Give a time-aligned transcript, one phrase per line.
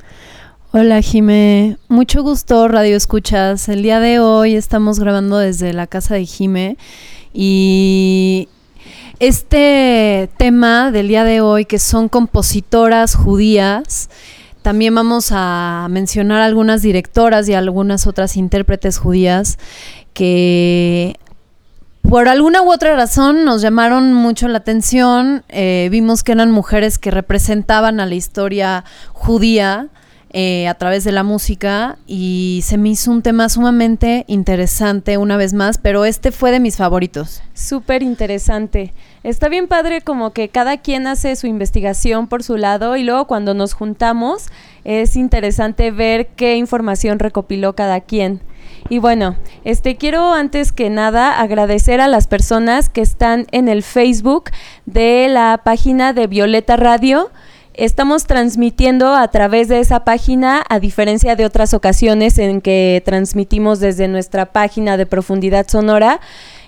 [0.71, 3.69] Hola Jime, mucho gusto Radio Escuchas.
[3.69, 6.77] El día de hoy estamos grabando desde la casa de Jime
[7.31, 8.49] y
[9.19, 14.09] este tema del día de hoy que son compositoras judías,
[14.63, 19.59] también vamos a mencionar algunas directoras y algunas otras intérpretes judías
[20.13, 21.19] que
[22.01, 25.43] por alguna u otra razón nos llamaron mucho la atención.
[25.49, 29.89] Eh, vimos que eran mujeres que representaban a la historia judía
[30.35, 35.37] eh, a través de la música y se me hizo un tema sumamente interesante una
[35.37, 37.43] vez más, pero este fue de mis favoritos.
[37.53, 38.93] Súper interesante.
[39.23, 43.27] Está bien padre como que cada quien hace su investigación por su lado y luego
[43.27, 44.47] cuando nos juntamos
[44.83, 48.41] es interesante ver qué información recopiló cada quien.
[48.89, 53.83] Y bueno, este quiero antes que nada agradecer a las personas que están en el
[53.83, 54.51] Facebook
[54.85, 57.29] de la página de Violeta Radio.
[57.75, 63.79] Estamos transmitiendo a través de esa página, a diferencia de otras ocasiones en que transmitimos
[63.79, 66.19] desde nuestra página de profundidad sonora.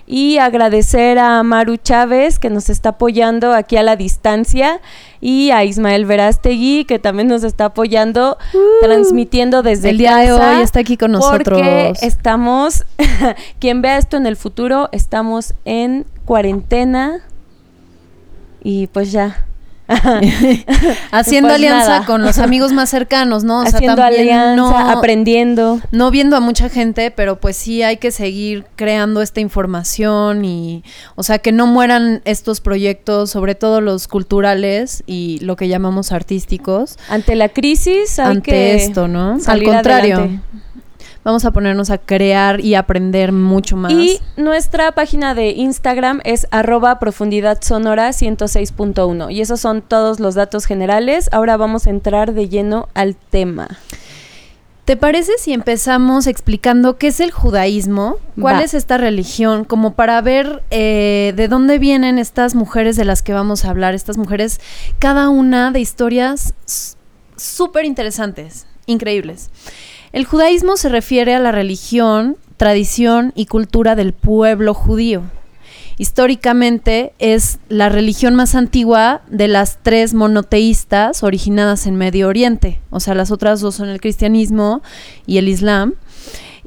[0.08, 4.80] Y agradecer a Maru Chávez, que nos está apoyando aquí a la distancia,
[5.20, 8.58] y a Ismael Verástegui, que también nos está apoyando, uh.
[8.84, 10.62] transmitiendo desde el día de hoy.
[10.62, 11.58] Está aquí con nosotros.
[11.58, 12.84] Porque estamos,
[13.58, 17.22] quien vea esto en el futuro, estamos en cuarentena.
[18.62, 19.44] Y pues ya,
[21.10, 23.62] haciendo pues alianza con los amigos más cercanos, ¿no?
[23.62, 25.80] Haciendo alianza, aprendiendo.
[25.92, 30.82] No viendo a mucha gente, pero pues sí hay que seguir creando esta información y,
[31.14, 36.12] o sea, que no mueran estos proyectos, sobre todo los culturales y lo que llamamos
[36.12, 36.98] artísticos.
[37.08, 39.38] Ante la crisis, hay ante esto, ¿no?
[39.46, 40.40] Al contrario
[41.26, 43.90] vamos a ponernos a crear y aprender mucho más.
[43.90, 50.36] Y nuestra página de Instagram es arroba profundidad sonora 106.1 y esos son todos los
[50.36, 51.28] datos generales.
[51.32, 53.66] Ahora vamos a entrar de lleno al tema.
[54.84, 58.18] ¿Te parece si empezamos explicando qué es el judaísmo?
[58.40, 59.64] ¿Cuál es esta religión?
[59.64, 63.96] Como para ver eh, de dónde vienen estas mujeres de las que vamos a hablar.
[63.96, 64.60] Estas mujeres,
[65.00, 66.54] cada una de historias
[67.34, 69.50] súper interesantes, increíbles.
[70.16, 75.24] El judaísmo se refiere a la religión, tradición y cultura del pueblo judío.
[75.98, 82.80] Históricamente es la religión más antigua de las tres monoteístas originadas en Medio Oriente.
[82.88, 84.80] O sea, las otras dos son el cristianismo
[85.26, 85.92] y el islam.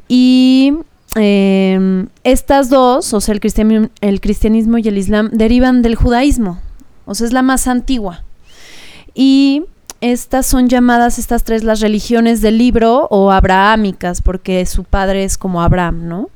[0.07, 0.73] Y
[1.15, 6.61] em, estas dos, o sea, el, el cristianismo y el islam, derivan del judaísmo.
[7.05, 8.23] O sea, es la más antigua.
[9.15, 9.63] Y
[10.01, 15.37] estas son llamadas, estas tres, las religiones del libro o abrahámicas, porque su padre es
[15.37, 16.29] como Abraham, ¿no?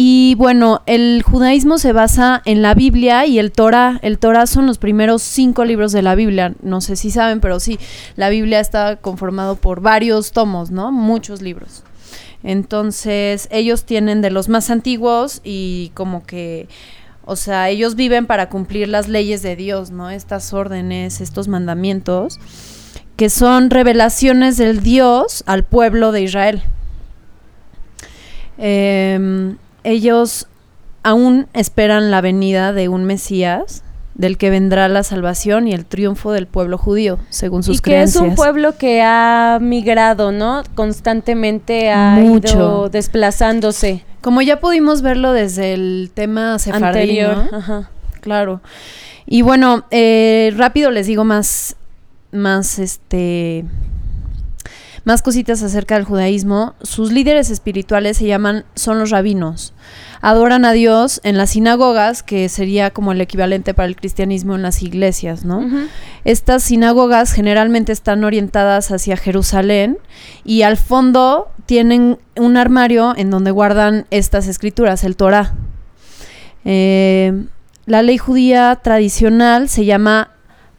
[0.00, 3.98] Y bueno, el judaísmo se basa en la Biblia y el Torah.
[4.02, 6.54] El Torah son los primeros cinco libros de la Biblia.
[6.62, 7.80] No sé si saben, pero sí,
[8.14, 10.92] la Biblia está conformado por varios tomos, ¿no?
[10.92, 11.82] Muchos libros.
[12.44, 16.68] Entonces, ellos tienen de los más antiguos y como que
[17.30, 20.08] o sea, ellos viven para cumplir las leyes de Dios, ¿no?
[20.08, 22.40] Estas órdenes, estos mandamientos,
[23.16, 26.62] que son revelaciones del Dios al pueblo de Israel.
[28.56, 30.46] Em, ellos
[31.02, 33.84] aún esperan la venida de un Mesías
[34.18, 38.16] del que vendrá la salvación y el triunfo del pueblo judío, según sus creencias.
[38.16, 40.62] Y que es un pueblo que ha migrado, ¿no?
[40.74, 44.04] Constantemente ha ido desplazándose.
[44.20, 46.86] Como ya pudimos verlo desde el tema sefardí,
[47.20, 47.90] anterior, ajá.
[48.20, 48.60] Claro.
[49.24, 51.76] Y bueno, eh, rápido les digo más,
[52.32, 53.64] más este,
[55.08, 56.74] más cositas acerca del judaísmo.
[56.82, 59.72] Sus líderes espirituales se llaman, son los rabinos.
[60.20, 64.60] Adoran a Dios en las sinagogas, que sería como el equivalente para el cristianismo en
[64.60, 65.66] las iglesias, ¿no?
[66.26, 69.96] Estas sinagogas generalmente están orientadas hacia Jerusalén
[70.44, 75.54] y al fondo tienen un armario en donde guardan estas escrituras, el Torah.
[76.66, 77.46] Eh,
[77.86, 80.32] la ley judía tradicional se llama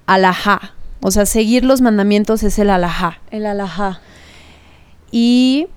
[0.06, 0.76] alajá.
[1.02, 3.18] O sea, seguir los mandamientos es el alajá.
[3.31, 4.02] El alajá.
[5.12, 5.68] Y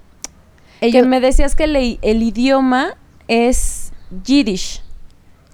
[0.80, 2.96] que me decías que el, el, idioma
[3.28, 3.92] es
[4.24, 4.82] Yiddish,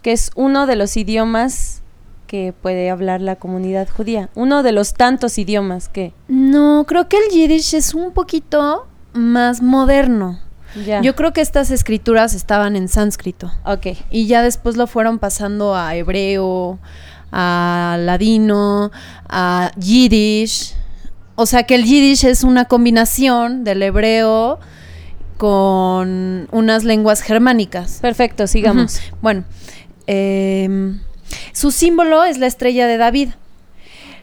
[0.03, 1.83] que es uno de los idiomas
[2.27, 4.31] que puede hablar la comunidad judía.
[4.35, 6.13] Uno de los tantos idiomas que...
[6.29, 10.39] No, creo que el Yiddish es un poquito más moderno.
[11.03, 13.51] Yo creo que estas escrituras estaban en sánscrito.
[13.65, 13.87] Ok.
[14.11, 16.79] Y ya después lo fueron pasando a hebreo,
[17.33, 18.91] a ladino,
[19.29, 20.75] a yiddish.
[21.41, 24.59] O sea que el yiddish es una combinación del hebreo
[25.37, 28.01] con unas lenguas germánicas.
[28.03, 29.01] Perfecto, sigamos.
[29.23, 29.45] Bueno,
[30.09, 30.99] em,
[31.53, 33.29] su símbolo es la estrella de David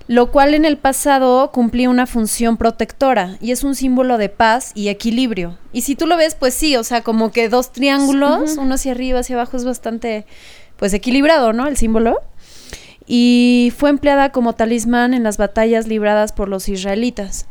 [0.08, 4.72] lo cual en el pasado cumplía una función protectora y es un símbolo de paz
[4.76, 5.58] y equilibrio.
[5.72, 8.92] Y si tú lo ves, pues sí, o sea, como que dos triángulos, uno hacia
[8.92, 10.26] arriba, hacia abajo, es bastante,
[10.76, 11.66] pues equilibrado, ¿no?
[11.66, 12.22] El símbolo.
[13.08, 17.46] Y fue empleada como talismán en las batallas libradas por los israelitas.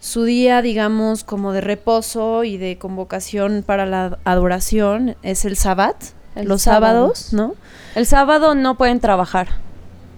[0.00, 5.96] Su día, digamos, como de reposo y de convocación para la adoración es el sabbat,
[6.36, 7.54] los sábados, ¿no?
[7.94, 9.48] El sábado no pueden trabajar.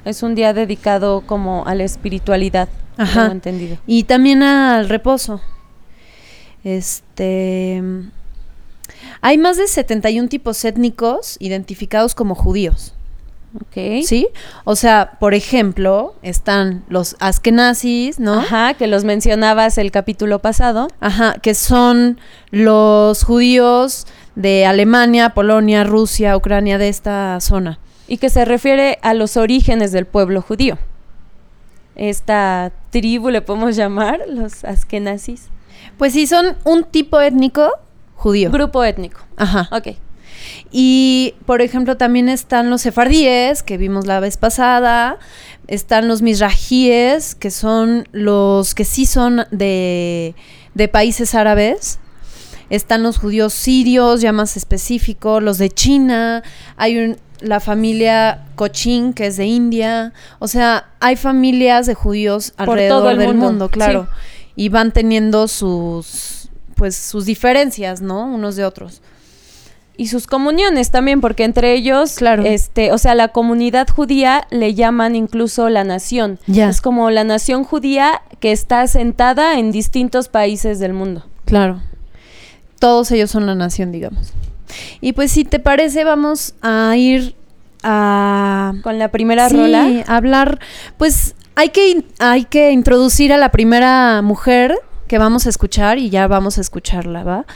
[0.05, 3.27] Es un día dedicado como a la espiritualidad, Ajá.
[3.27, 3.77] entendido.
[3.87, 5.41] Y también al reposo.
[6.65, 7.81] Este
[9.21, 12.96] hay más de 71 tipos étnicos identificados como judíos.
[13.57, 14.05] Ok.
[14.05, 14.29] ¿Sí?
[14.65, 18.41] O sea, por ejemplo, están los askenazis, ¿no?
[18.41, 20.89] Ajá, que los mencionabas el capítulo pasado.
[21.01, 22.21] Ajá, que son
[22.51, 29.15] los judíos de Alemania, Polonia, Rusia, Ucrania, de esta zona y que se refiere a
[29.15, 30.79] los orígenes del pueblo judío.
[31.97, 35.49] Esta tribu le podemos llamar los askenazis.
[35.99, 37.71] Pues sí, son un tipo étnico
[38.15, 38.51] judío.
[38.51, 39.21] Grupo étnico.
[39.37, 39.69] Ajá.
[39.73, 39.97] Ok.
[40.71, 45.19] Y, por ejemplo, también están los sefardíes, que vimos la vez pasada.
[45.67, 50.35] Están los misrajíes, que son los que sí son de,
[50.75, 51.99] de países árabes
[52.69, 56.43] están los judíos sirios, ya más específico, los de China,
[56.77, 60.13] hay un, la familia Cochin, que es de India.
[60.39, 64.09] O sea, hay familias de judíos alrededor del mundo, claro.
[64.55, 68.25] Y van teniendo sus, pues, sus diferencias, ¿no?
[68.27, 69.03] Unos de otros.
[69.99, 72.45] Y sus comuniones también, porque entre ellos, claro.
[72.45, 76.39] este, o sea, la comunidad judía le llaman incluso la nación.
[76.47, 81.25] Es como la nación judía que está asentada en distintos países del mundo.
[81.47, 81.81] Claro.
[82.79, 84.35] Todos ellos son la nación, digamos.
[85.01, 87.35] Y pues si te parece, vamos a ir
[87.83, 88.75] a...
[88.83, 89.89] Con la primera rola.
[90.07, 90.59] A hablar,
[90.99, 94.77] pues hay que, hay que introducir a la primera mujer
[95.09, 97.47] que vamos a escuchar y ya vamos a escucharla, ¿va?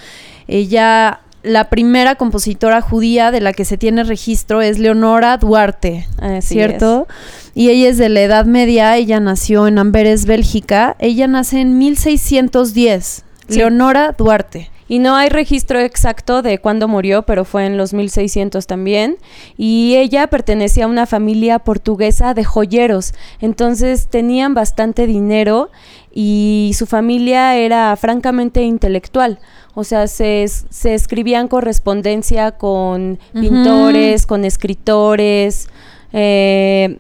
[0.46, 6.06] Ella, la primera compositora judía de la que se tiene registro es Leonora Duarte,
[6.40, 7.08] ¿cierto?
[7.54, 11.78] Y ella es de la Edad Media, ella nació en Amberes, Bélgica, ella nace en
[11.78, 14.70] 1610, Leonora Duarte.
[14.90, 19.18] Y no hay registro exacto de cuándo murió, pero fue en los 1600 también.
[19.56, 23.14] Y ella pertenecía a una familia portuguesa de joyeros.
[23.40, 25.70] Entonces tenían bastante dinero
[26.12, 29.38] y su familia era francamente intelectual.
[29.74, 35.68] O sea, se, se escribían correspondencia con pintores, con escritores.
[36.12, 36.98] Eh,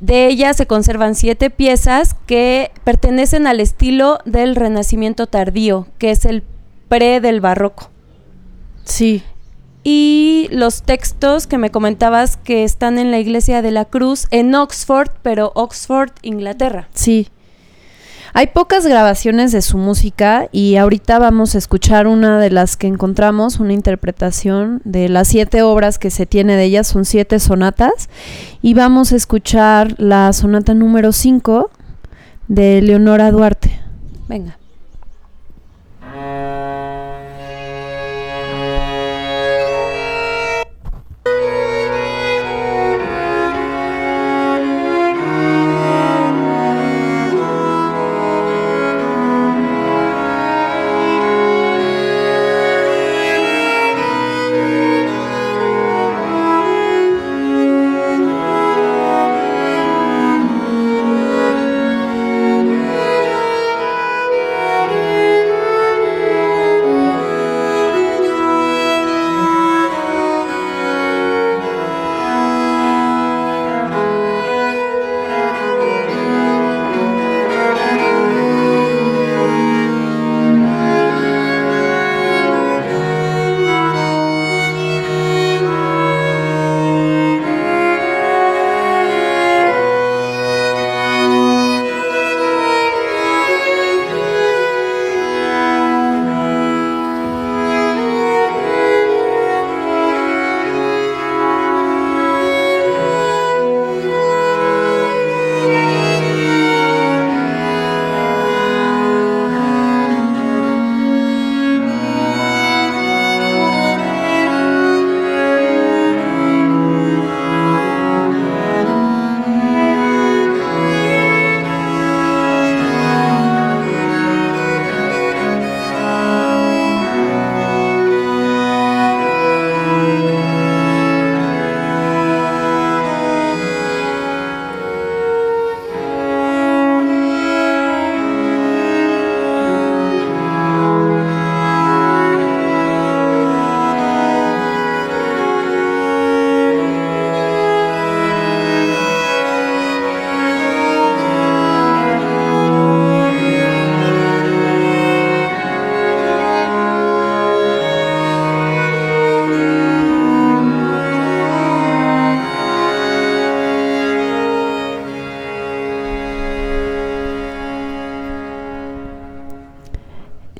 [0.00, 6.24] de ella se conservan siete piezas que pertenecen al estilo del Renacimiento tardío, que es
[6.24, 6.42] el
[6.88, 7.90] pre del barroco.
[8.84, 9.22] Sí.
[9.84, 14.54] Y los textos que me comentabas que están en la iglesia de la Cruz en
[14.54, 16.88] Oxford, pero Oxford, Inglaterra.
[16.94, 17.28] Sí.
[18.34, 22.86] Hay pocas grabaciones de su música y ahorita vamos a escuchar una de las que
[22.86, 28.10] encontramos, una interpretación de las siete obras que se tiene de ellas, son siete sonatas,
[28.60, 31.70] y vamos a escuchar la sonata número 5
[32.48, 33.80] de Leonora Duarte.
[34.28, 34.57] Venga.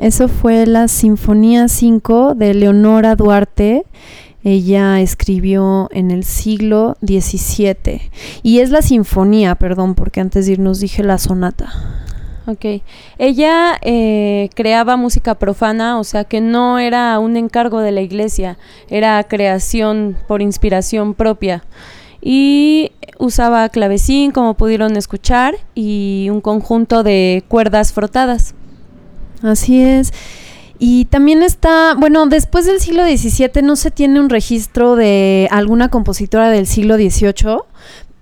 [0.08, 3.84] Eso fue la Sinfonía 5 de Leonora Duarte.
[4.42, 8.10] Ella escribió en el siglo XVII.
[8.42, 11.74] Y es la sinfonía, perdón, porque antes de irnos dije la sonata.
[12.46, 12.80] Ok.
[13.18, 18.56] Ella eh, creaba música profana, o sea que no era un encargo de la iglesia,
[18.88, 21.64] era creación por inspiración propia.
[22.22, 28.54] Y usaba clavecín, como pudieron escuchar, y un conjunto de cuerdas frotadas.
[29.42, 30.12] Así es.
[30.78, 35.88] Y también está, bueno, después del siglo XVII no se tiene un registro de alguna
[35.88, 37.58] compositora del siglo XVIII,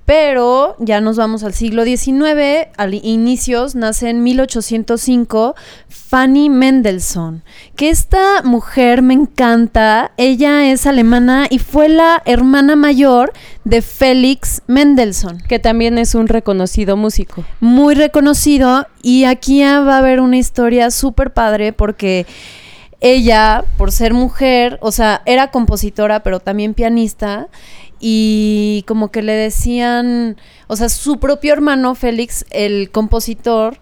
[0.06, 5.56] pero ya nos vamos al siglo XIX, al inicios, nace en 1805
[5.88, 7.42] Fanny Mendelssohn,
[7.74, 13.32] que esta mujer me encanta, ella es alemana y fue la hermana mayor
[13.64, 15.42] de Felix Mendelssohn.
[15.48, 17.44] Que también es un reconocido músico.
[17.58, 22.26] Muy reconocido y aquí va a haber una historia súper padre porque
[23.00, 27.48] ella, por ser mujer, o sea, era compositora, pero también pianista,
[28.00, 30.36] y como que le decían,
[30.66, 33.78] o sea, su propio hermano Félix, el compositor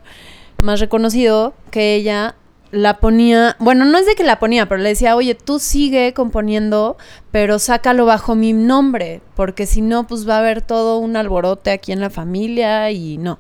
[0.63, 2.37] más reconocido que ella,
[2.75, 6.13] la ponía, bueno, no es de que la ponía, pero le decía, oye, tú sigue
[6.13, 6.97] componiendo,
[7.31, 11.71] pero sácalo bajo mi nombre, porque si no, pues va a haber todo un alborote
[11.71, 13.39] aquí en la familia y no.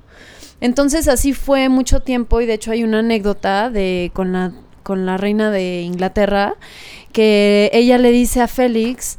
[0.61, 4.53] Entonces así fue mucho tiempo y de hecho hay una anécdota de con la,
[4.85, 6.55] con la reina de Inglaterra
[7.13, 9.19] que ella le dice a Félix,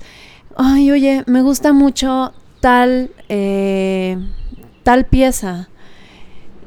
[0.56, 4.18] ay, oye, me gusta mucho tal, eh,
[4.84, 5.70] tal pieza.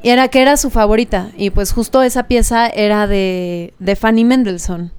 [0.02, 1.30] Y era que era su favorita.
[1.36, 4.92] Y pues justo esa pieza era de, de Fanny Mendelssohn.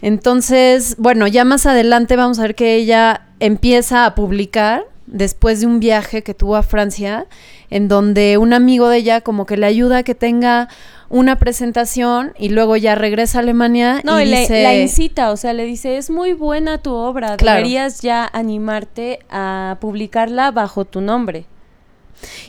[0.00, 5.66] Entonces, bueno, ya más adelante vamos a ver que ella empieza a publicar después de
[5.66, 7.26] un viaje que tuvo a Francia,
[7.70, 10.68] en donde un amigo de ella como que le ayuda a que tenga
[11.10, 15.54] una presentación y luego ya regresa a Alemania no, y, le, la incita, o sea,
[15.54, 21.46] le dice, es muy buena tu obra, deberías ya animarte a publicarla bajo tu nombre.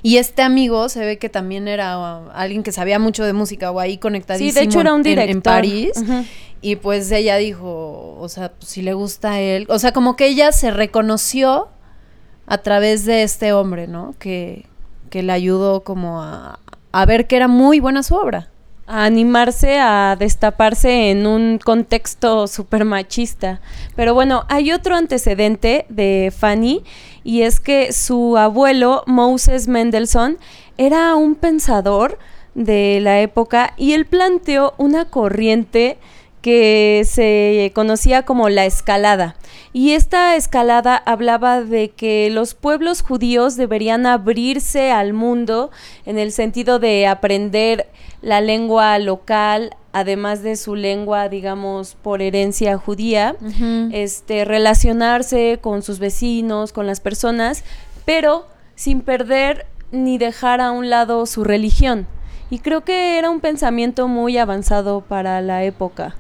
[0.02, 3.80] Y este amigo se ve que también era alguien que sabía mucho de música o
[3.80, 4.52] ahí conectadísimo.
[4.52, 5.30] Sí, de hecho era un director.
[5.30, 5.92] En, París.
[6.62, 9.68] Y pues ella dijo, o sea, pues, si le gusta a él.
[9.70, 11.70] O sea, como que ella se reconoció
[12.50, 14.16] a través de este hombre, ¿no?
[14.18, 14.66] Que,
[15.12, 16.60] que le ayudó como a,
[16.92, 18.50] a ver que era muy buena su obra.
[18.88, 23.62] A animarse a destaparse en un contexto súper machista.
[23.96, 26.84] Pero bueno, hay otro antecedente de Fanny
[27.24, 30.40] y es que su abuelo, Moses Mendelssohn,
[30.78, 32.18] era un pensador
[32.56, 36.00] de la época y él planteó una corriente
[36.42, 39.36] que se conocía como la escalada.
[39.72, 45.70] Y esta escalada hablaba de que los pueblos judíos deberían abrirse al mundo
[46.06, 47.88] en el sentido de aprender
[48.22, 53.36] la lengua local, además de su lengua, digamos, por herencia judía,
[53.92, 57.64] este, relacionarse con sus vecinos, con las personas,
[58.06, 62.08] pero sin perder ni dejar a un lado su religión.
[62.50, 66.16] Y creo que era un pensamiento muy avanzado para la época.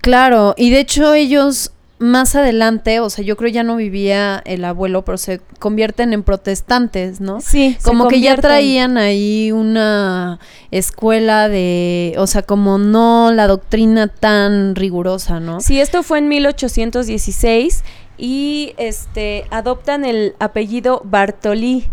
[0.00, 1.72] Claro, y de hecho ellos
[2.02, 6.24] más adelante, o sea, yo creo ya no vivía el abuelo, pero se convierten en
[6.24, 7.40] protestantes, ¿no?
[7.40, 14.08] Sí, como que ya traían ahí una escuela de, o sea, como no la doctrina
[14.08, 15.60] tan rigurosa, ¿no?
[15.60, 17.84] Sí, esto fue en 1816
[18.18, 21.88] y este adoptan el apellido Bartolí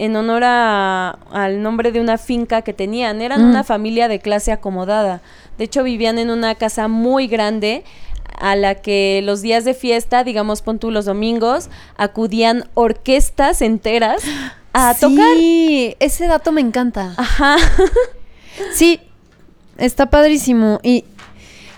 [0.00, 3.20] en honor al nombre de una finca que tenían.
[3.20, 3.66] Eran una mm.
[3.66, 5.20] familia de clase acomodada.
[5.58, 7.84] De hecho, vivían en una casa muy grande
[8.38, 14.22] a la que los días de fiesta, digamos, pon tú los domingos, acudían orquestas enteras
[14.72, 15.36] a tocar.
[15.36, 17.12] Sí, ese dato me encanta.
[17.18, 17.56] Ajá.
[18.72, 19.00] sí,
[19.76, 20.80] está padrísimo.
[20.82, 21.04] Y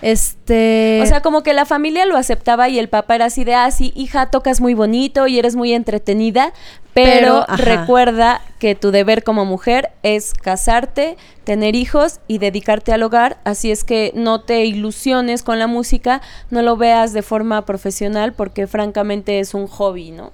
[0.02, 1.00] este.
[1.02, 3.70] O sea, como que la familia lo aceptaba y el papá era así de, ah,
[3.70, 6.52] sí, hija, tocas muy bonito y eres muy entretenida,
[6.94, 13.38] pero, recuerda que tu deber como mujer es casarte, tener hijos y dedicarte al hogar,
[13.44, 18.34] así es que no te ilusiones con la música, no lo veas de forma profesional
[18.34, 20.32] porque francamente es un hobby, ¿no?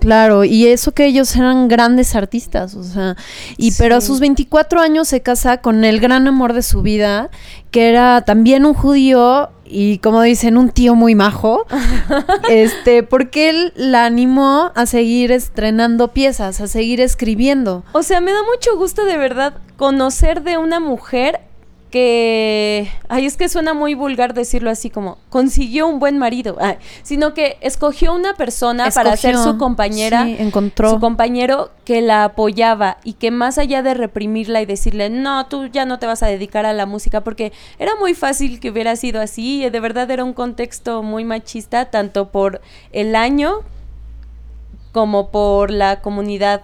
[0.00, 3.16] Claro, y eso que ellos eran grandes artistas, o sea,
[3.56, 7.30] y pero a sus 24 años se casa con el gran amor de su vida,
[7.70, 11.66] que era también un judío y como dicen, un tío muy majo,
[12.50, 17.84] este, porque él la animó a seguir estrenando piezas, a seguir escribiendo.
[17.92, 21.40] O sea, me da mucho gusto de verdad conocer de una mujer
[21.92, 26.56] que, ay, es que suena muy vulgar decirlo así como, consiguió un buen marido,
[27.02, 30.90] sino que escogió una persona para ser su compañera, encontró.
[30.90, 35.66] su compañero que la apoyaba y que más allá de reprimirla y decirle, no, tú
[35.66, 38.96] ya no te vas a dedicar a la música, porque era muy fácil que hubiera
[38.96, 43.60] sido así, de verdad era un contexto muy machista, tanto por el año
[44.92, 46.62] como por la comunidad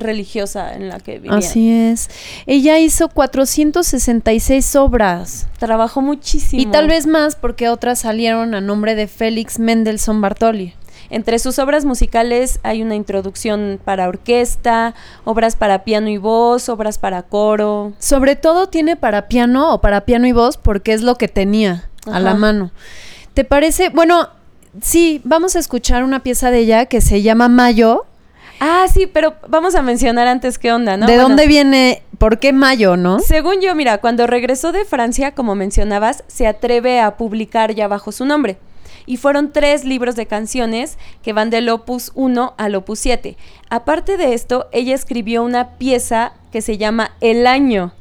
[0.00, 1.38] religiosa en la que vivía.
[1.38, 2.08] Así es.
[2.46, 5.48] Ella hizo 466 obras.
[5.58, 6.62] Trabajó muchísimo.
[6.62, 10.74] Y tal vez más porque otras salieron a nombre de Félix Mendelssohn Bartoli.
[11.10, 16.98] Entre sus obras musicales hay una introducción para orquesta, obras para piano y voz, obras
[16.98, 17.92] para coro.
[17.98, 21.88] Sobre todo tiene para piano o para piano y voz porque es lo que tenía
[22.06, 22.72] a la mano.
[23.32, 23.88] ¿Te parece?
[23.88, 24.28] Bueno,
[24.82, 28.04] sí, vamos a escuchar una pieza de ella que se llama Mayo
[28.60, 31.06] Ah, sí, pero vamos a mencionar antes qué onda, ¿no?
[31.06, 32.02] ¿De dónde viene?
[32.18, 33.20] ¿Por qué mayo, no?
[33.20, 38.10] Según yo, mira, cuando regresó de Francia, como mencionabas, se atreve a publicar ya bajo
[38.10, 38.58] su nombre.
[39.06, 43.36] Y fueron tres libros de canciones que van del opus 1 al opus 7.
[43.70, 47.92] Aparte de esto, ella escribió una pieza que se llama El Año.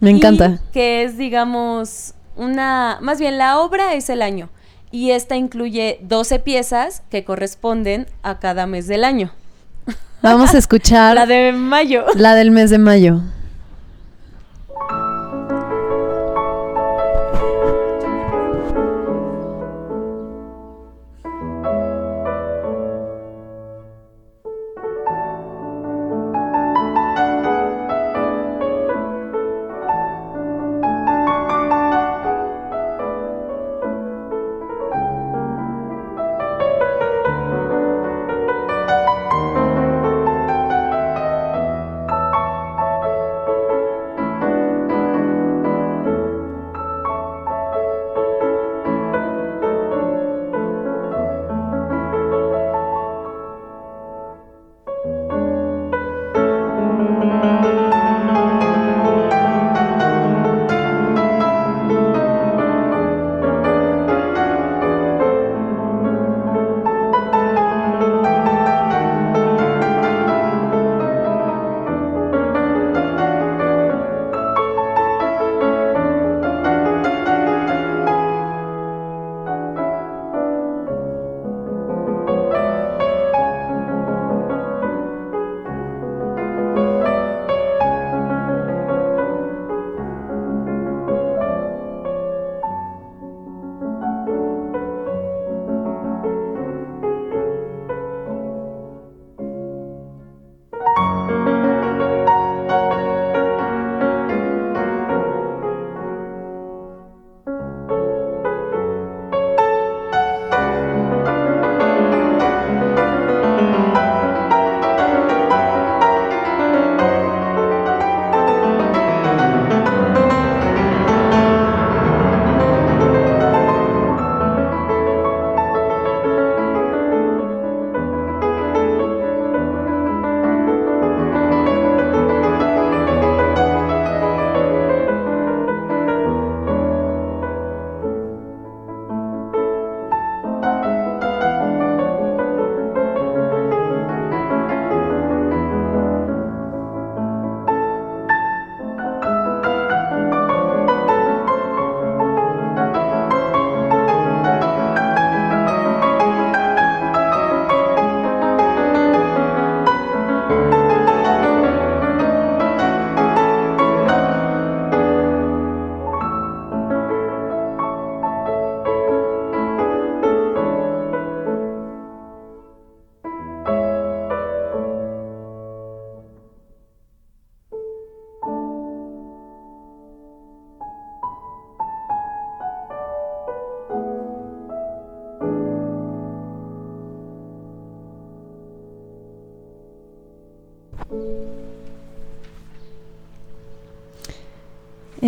[0.00, 0.60] Me encanta.
[0.72, 2.98] Que es, digamos, una...
[3.02, 4.48] Más bien, la obra es el año.
[4.90, 9.32] Y esta incluye 12 piezas que corresponden a cada mes del año.
[10.24, 11.14] Vamos a escuchar.
[11.14, 12.04] la de mayo.
[12.16, 13.20] La del mes de mayo.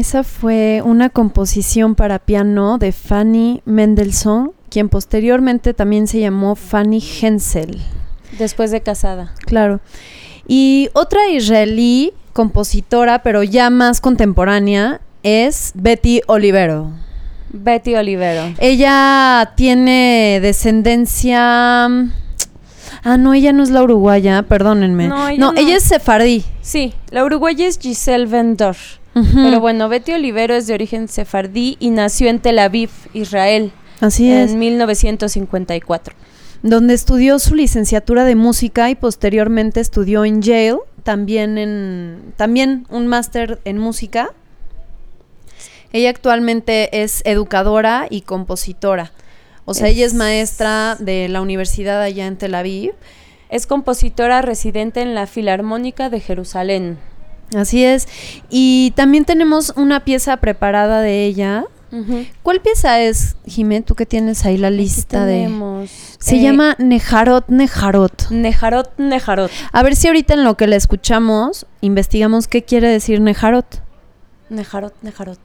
[0.07, 7.03] Esa fue una composición para piano de Fanny Mendelssohn, quien posteriormente también se llamó Fanny
[7.21, 7.81] Hensel.
[8.38, 9.35] Después de casada.
[9.47, 9.81] Claro.
[10.47, 16.92] Y otra israelí compositora, pero ya más contemporánea, es Betty Olivero.
[17.53, 18.55] Betty Olivero.
[18.59, 21.87] Ella tiene descendencia...
[23.03, 25.09] Ah, no, ella no es la uruguaya, perdónenme.
[25.09, 26.45] No, ella, es sefardí.
[26.61, 28.77] Sí, la uruguaya es Giselle Vendor.
[29.35, 33.72] Pero bueno, Betty Olivero es de origen sefardí y nació en Tel Aviv, Israel.
[34.00, 34.55] Así en es.
[34.55, 36.14] 1954.
[36.62, 43.07] Donde estudió su licenciatura de música y posteriormente estudió en Yale, también en también un
[43.07, 44.35] máster en música.
[45.92, 49.12] Ella actualmente es educadora y compositora.
[49.64, 52.92] O sea, ella es maestra de la universidad allá en Tel Aviv.
[53.48, 56.98] Es compositora residente en la Filarmónica de Jerusalén.
[57.54, 58.09] Así es.
[58.50, 61.64] Y también tenemos una pieza preparada de ella.
[62.42, 63.80] ¿Cuál pieza es, Jimé?
[63.80, 65.88] Tú que tienes ahí la lista de.
[66.18, 68.30] Se eh, llama Nejarot, Nejarot.
[68.30, 69.50] Nejarot, Nejarot.
[69.72, 73.82] A ver si ahorita en lo que la escuchamos investigamos qué quiere decir Nejarot.
[74.50, 75.38] Nejarot, Nejarot.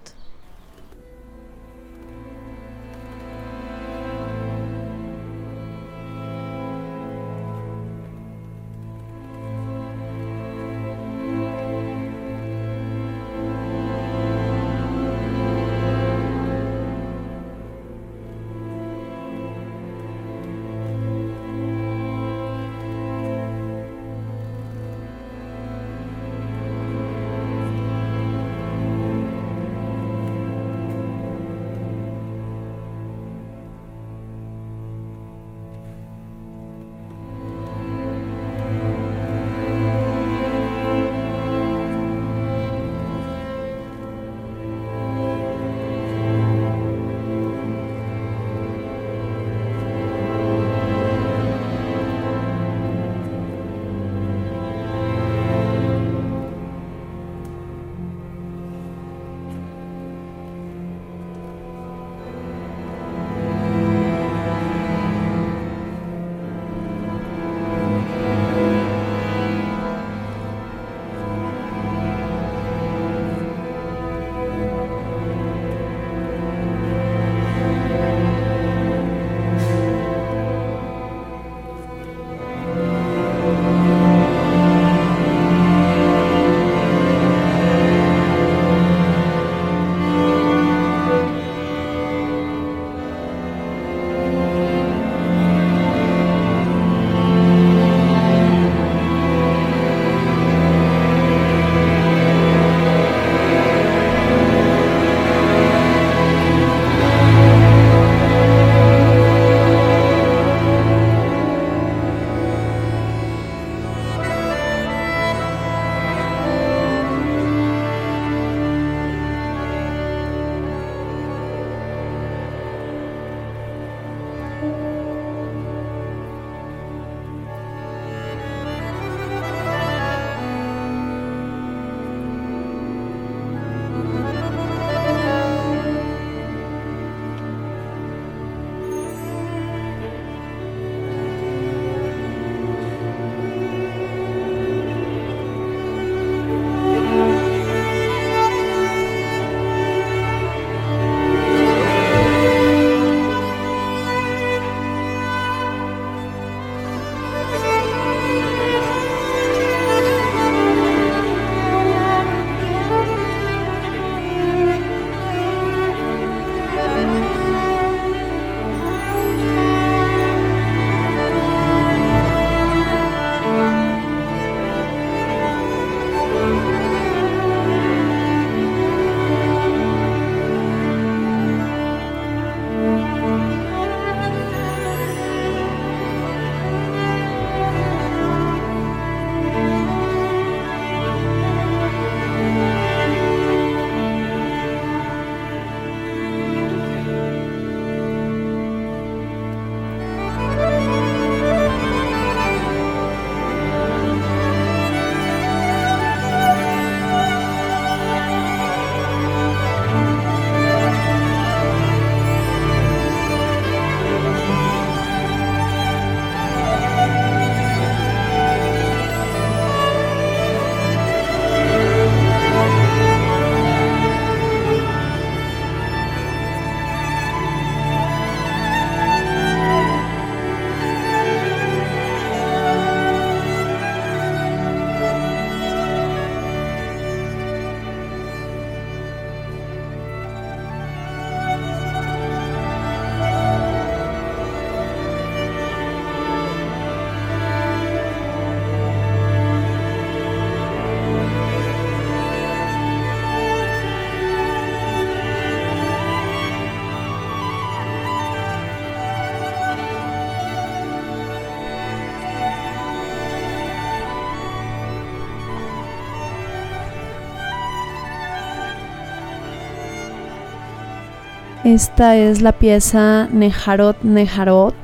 [271.63, 274.75] Esta es la pieza Nejarot Nejarot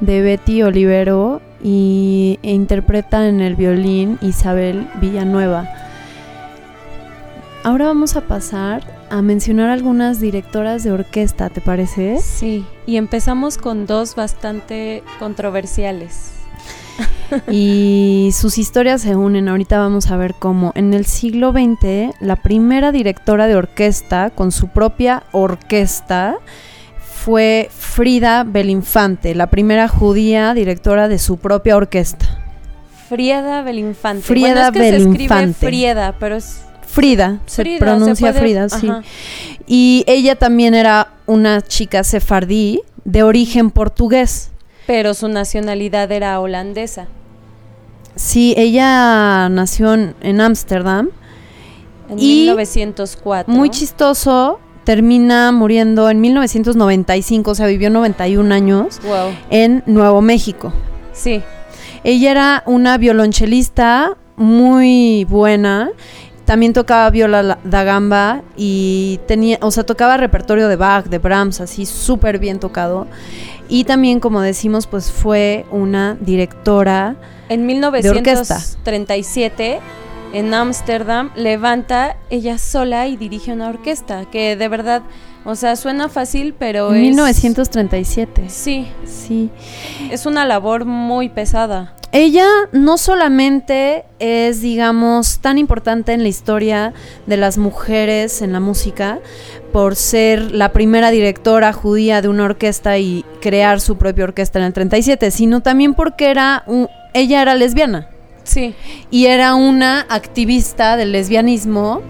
[0.00, 5.68] de Betty Olivero y e interpreta en el violín Isabel Villanueva.
[7.62, 12.18] Ahora vamos a pasar a mencionar algunas directoras de orquesta, ¿te parece?
[12.20, 16.35] Sí, y empezamos con dos bastante controversiales.
[17.50, 20.72] Y sus historias se unen, ahorita vamos a ver cómo.
[20.74, 26.36] En el siglo XX, la primera directora de orquesta con su propia orquesta
[26.98, 32.26] fue Frida Belinfante, la primera judía directora de su propia orquesta.
[33.08, 34.22] Frida Belinfante.
[34.22, 38.90] Frida bueno, es que Se escribe Frida, pero es Frida, se pronuncia Frida, sí.
[39.66, 44.50] Y ella también era una chica sefardí de origen portugués.
[44.86, 47.08] Pero su nacionalidad era holandesa.
[48.16, 51.10] Sí, ella nació en Ámsterdam.
[52.08, 53.52] En, 1904.
[53.52, 59.00] Muy chistoso, termina muriendo en 1995, o sea, vivió 91 años
[59.50, 60.72] en Nuevo México.
[61.12, 61.42] Sí.
[62.04, 65.90] Ella era una violonchelista muy buena
[66.46, 71.60] también tocaba viola da gamba y tenía, o sea, tocaba repertorio de Bach, de Brahms,
[71.60, 73.08] así súper bien tocado.
[73.68, 77.16] Y también, como decimos, pues fue una directora
[77.48, 79.80] en 1937
[80.32, 85.02] en Ámsterdam levanta ella sola y dirige una orquesta que de verdad,
[85.46, 88.44] o sea, suena fácil, pero en 1937.
[88.48, 89.50] Sí, sí.
[90.10, 96.94] Es una labor muy pesada ella no solamente es, digamos, tan importante en la historia
[97.26, 99.18] de las mujeres en la música
[99.70, 104.64] por ser la primera directora judía de una orquesta y crear su propia orquesta en
[104.64, 106.64] el 37, sino también porque era
[107.12, 108.08] ella era lesbiana.
[108.44, 108.74] Sí.
[109.10, 112.00] Y era una activista del lesbianismo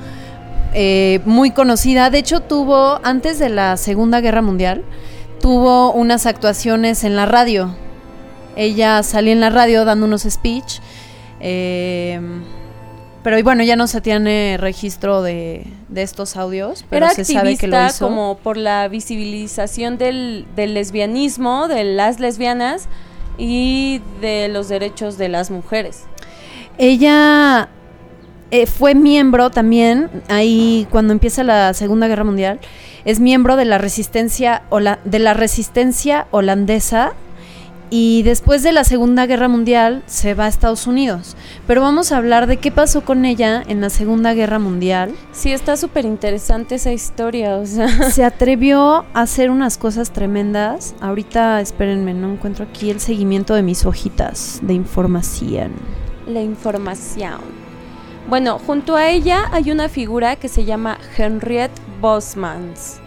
[0.75, 2.11] eh, muy conocida.
[2.11, 4.85] De hecho, tuvo, antes de la Segunda Guerra Mundial,
[5.41, 7.75] tuvo unas actuaciones en la radio
[8.57, 10.81] ella salía en la radio dando unos speech.
[11.41, 12.19] Eh,
[13.23, 17.87] pero bueno, ya no se tiene registro de, estos audios, pero se sabe que lo
[17.87, 18.07] hizo.
[18.07, 22.89] como por la visibilización del, lesbianismo, de las lesbianas
[23.37, 26.05] y de los derechos de las mujeres.
[26.79, 27.69] Ella
[28.51, 32.61] eh, fue miembro también, ahí cuando empieza la Segunda Guerra Mundial,
[33.05, 34.63] es miembro de la resistencia,
[35.05, 37.13] de la resistencia holandesa
[37.91, 41.37] y después de la Segunda Guerra Mundial se va a Estados Unidos.
[41.67, 45.13] Pero vamos a hablar de qué pasó con ella en la Segunda Guerra Mundial.
[45.33, 47.89] Sí, está súper interesante esa historia, o sea.
[48.11, 50.95] Se atrevió a hacer unas cosas tremendas.
[51.01, 55.73] Ahorita, espérenme, no encuentro aquí el seguimiento de mis hojitas de información.
[56.27, 57.66] La información.
[58.29, 63.01] Bueno, junto a ella hay una figura que se llama Henriette Bosmans.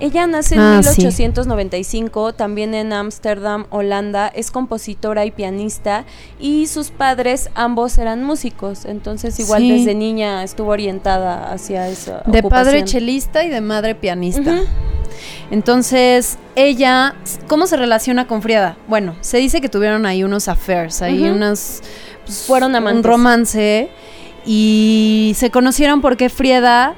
[0.00, 6.04] Ella nace en 1895, ah, también en Ámsterdam, Holanda, es compositora y pianista
[6.38, 12.20] y sus padres ambos eran músicos, entonces igual desde niña estuvo orientada hacia eso.
[12.26, 14.60] De padre chelista y de madre pianista.
[15.50, 17.14] Entonces, ella,
[17.46, 18.76] ¿cómo se relaciona con Frieda?
[18.88, 21.82] Bueno, se dice que tuvieron ahí unos affairs, ahí unas...
[22.24, 23.04] Pues, Fueron amantes.
[23.04, 23.90] Un romance
[24.46, 26.94] y se conocieron porque Frieda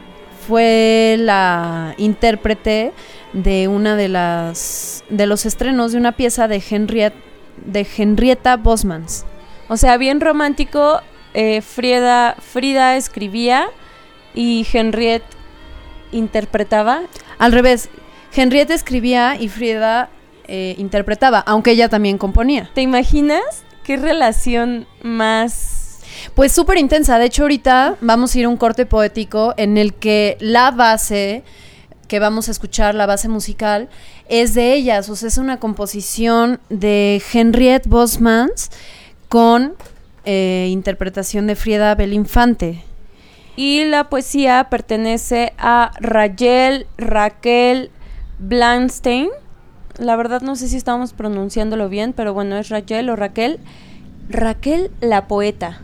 [0.46, 2.92] fue la intérprete
[3.32, 7.18] de una de las de los estrenos de una pieza de Henrietta
[7.64, 9.24] de Henrietta Bosmans.
[9.68, 11.00] O sea, bien romántico.
[11.34, 13.66] Eh, Frida, Frida escribía
[14.34, 15.26] y Henriette
[16.12, 17.02] interpretaba.
[17.38, 17.90] Al revés,
[18.34, 20.08] Henriette escribía y Frida
[20.46, 22.70] eh, interpretaba, aunque ella también componía.
[22.74, 25.75] ¿Te imaginas qué relación más
[26.34, 27.18] pues súper intensa.
[27.18, 31.42] De hecho, ahorita vamos a ir a un corte poético en el que la base
[32.06, 33.88] que vamos a escuchar, la base musical,
[34.28, 35.08] es de ellas.
[35.08, 38.70] O sea, es una composición de Henriette Bosmans
[39.28, 39.74] con
[40.24, 42.82] eh, interpretación de Frieda Belinfante.
[43.56, 47.90] Y la poesía pertenece a Rachel Raquel
[48.38, 49.28] Blanstein.
[49.98, 53.58] La verdad no sé si estamos pronunciándolo bien, pero bueno, es Rachel o Raquel.
[54.28, 55.80] Raquel la poeta.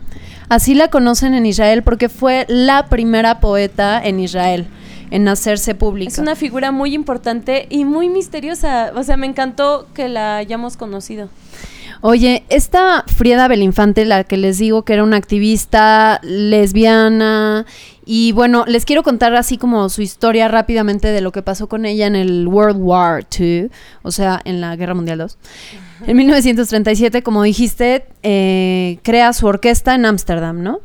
[0.49, 4.67] Así la conocen en Israel porque fue la primera poeta en Israel
[5.11, 6.11] en hacerse pública.
[6.11, 8.91] Es una figura muy importante y muy misteriosa.
[8.95, 11.29] O sea, me encantó que la hayamos conocido.
[12.01, 17.65] Oye, esta Frieda Belinfante, la que les digo que era una activista lesbiana,
[18.05, 21.85] y bueno, les quiero contar así como su historia rápidamente de lo que pasó con
[21.85, 23.69] ella en el World War II,
[24.01, 25.79] o sea, en la Guerra Mundial II.
[26.05, 30.81] En 1937, como dijiste, eh, crea su orquesta en Ámsterdam, ¿no?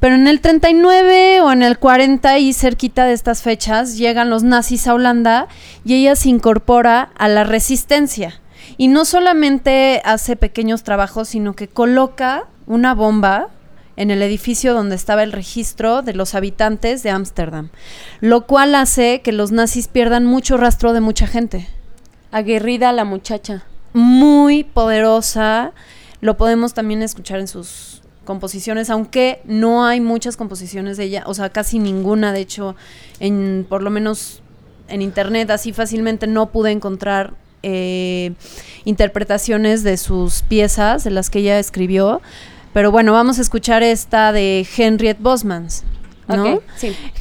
[0.00, 4.44] Pero en el 39 o en el 40 y cerquita de estas fechas llegan los
[4.44, 5.48] nazis a Holanda
[5.84, 8.40] y ella se incorpora a la resistencia.
[8.78, 13.48] Y no solamente hace pequeños trabajos, sino que coloca una bomba
[13.96, 17.68] en el edificio donde estaba el registro de los habitantes de Ámsterdam,
[18.20, 21.68] lo cual hace que los nazis pierdan mucho rastro de mucha gente.
[22.30, 25.72] Aguerrida la muchacha muy poderosa.
[26.20, 31.34] Lo podemos también escuchar en sus composiciones, aunque no hay muchas composiciones de ella, o
[31.34, 32.76] sea, casi ninguna, de hecho,
[33.18, 34.42] en por lo menos
[34.88, 38.32] en internet así fácilmente no pude encontrar eh,
[38.84, 42.20] interpretaciones de sus piezas, de las que ella escribió.
[42.72, 45.84] Pero bueno, vamos a escuchar esta de Henriette Bosmans.
[46.28, 46.60] ¿No?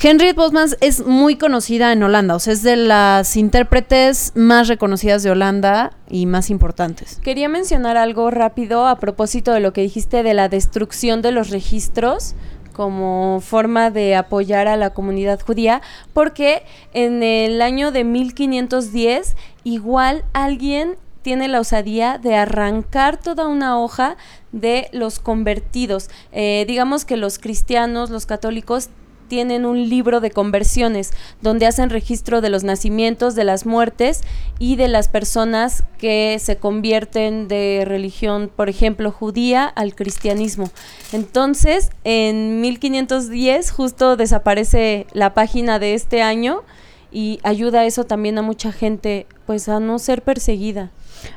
[0.02, 5.24] Henriette Bosmans es muy conocida en Holanda, o sea, es de las intérpretes más reconocidas
[5.24, 7.20] de Holanda y más importantes.
[7.24, 11.50] Quería mencionar algo rápido a propósito de lo que dijiste de la destrucción de los
[11.50, 12.36] registros
[12.74, 15.82] como forma de apoyar a la comunidad judía,
[16.14, 23.80] porque en el año de 1510 igual alguien tiene la osadía de arrancar toda una
[23.80, 24.18] hoja
[24.52, 26.10] de los convertidos.
[26.32, 28.90] Eh, digamos que los cristianos, los católicos,
[29.32, 34.24] tienen un libro de conversiones donde hacen registro de los nacimientos, de las muertes
[34.60, 40.70] y de las personas que se convierten de religión, por ejemplo, judía al cristianismo.
[41.14, 46.64] Entonces, en 1510 justo desaparece la página de este año
[47.10, 50.92] y ayuda eso también a mucha gente pues a no ser perseguida.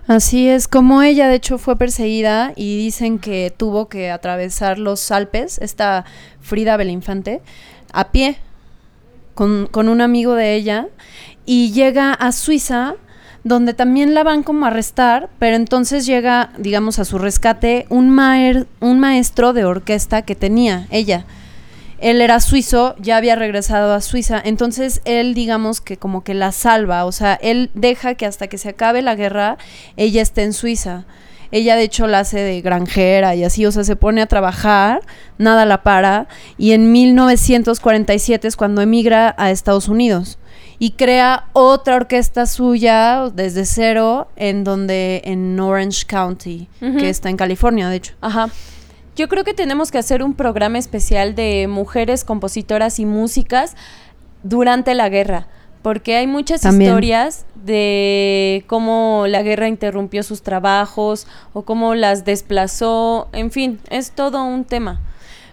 [0.06, 5.10] Así es, como ella de hecho fue perseguida y dicen que tuvo que atravesar los
[5.10, 6.04] Alpes, esta
[6.40, 7.40] Frida Belinfante,
[7.92, 8.38] a pie
[9.34, 10.88] con, un amigo de ella
[11.46, 12.94] y llega a Suiza
[13.42, 18.18] donde también la van como a arrestar, pero entonces llega, digamos, a su rescate un,
[18.80, 21.26] un maestro de orquesta que tenía ella
[21.98, 26.52] él era suizo, ya había regresado a Suiza, entonces él digamos que como que la
[26.52, 29.58] salva, o sea, él deja que hasta que se acabe la guerra
[29.96, 31.04] ella esté en Suiza.
[31.50, 35.02] Ella de hecho la hace de granjera y así, o sea, se pone a trabajar,
[35.38, 36.26] nada la para,
[36.58, 40.38] y en 1947 es cuando emigra a Estados Unidos
[40.80, 47.36] y crea otra orquesta suya desde cero en donde en Orange County, que está en
[47.36, 48.14] California, de hecho.
[48.20, 48.50] Ajá.
[49.16, 53.76] Yo creo que tenemos que hacer un programa especial de mujeres compositoras y músicas
[54.42, 55.46] durante la guerra,
[55.82, 63.28] porque hay muchas historias de cómo la guerra interrumpió sus trabajos o cómo las desplazó,
[63.32, 65.00] en fin, es todo un tema.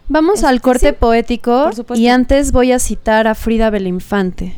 [0.07, 4.55] Vamos al corte poético y antes voy a citar a Frida Belinfante.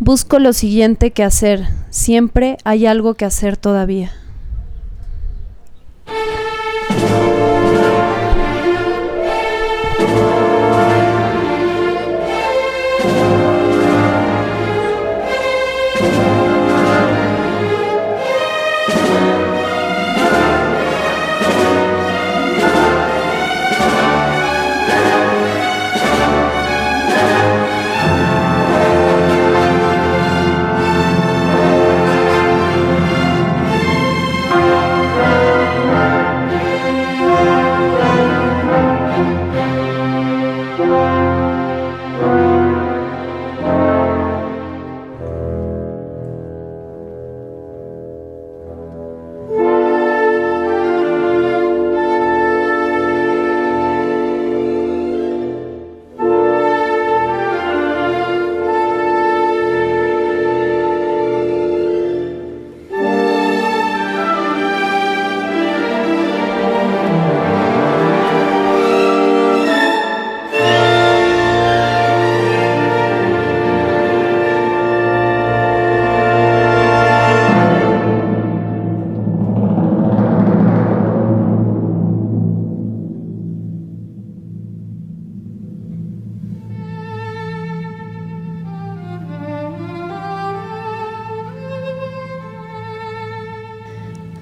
[0.00, 4.12] Busco lo siguiente que hacer, siempre hay algo que hacer todavía.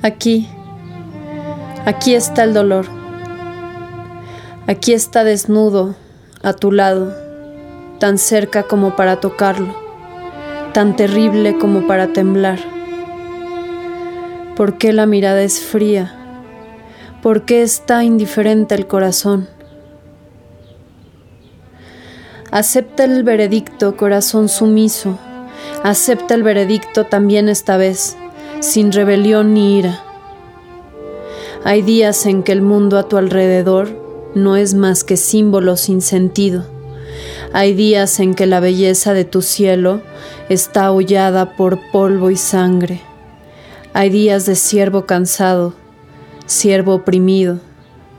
[0.05, 0.47] Aquí,
[1.87, 2.85] aquí está el dolor.
[4.67, 5.95] Aquí está desnudo,
[6.43, 7.15] a tu lado,
[8.01, 9.75] tan cerca como para tocarlo,
[10.75, 12.59] tan terrible como para temblar.
[14.55, 16.15] ¿Por qué la mirada es fría,
[17.23, 19.49] ¿Por qué está indiferente el corazón?
[22.51, 25.19] Acepta el veredicto, corazón sumiso.
[25.83, 28.19] Acepta el veredicto también esta vez,
[28.65, 30.03] sin rebelión ni ira.
[31.65, 33.91] Hay días en que el mundo a tu alrededor
[34.35, 36.65] no es más que símbolo sin sentido.
[37.53, 40.01] Hay días en que la belleza de tu cielo
[40.49, 43.03] está hollada por polvo y sangre.
[43.93, 45.75] Hay días de siervo cansado,
[46.47, 47.61] siervo oprimido,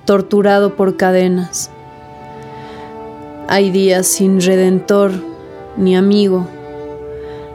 [0.05, 1.71] torturado por cadenas.
[3.47, 5.11] Hay días sin redentor
[5.75, 6.47] ni amigo.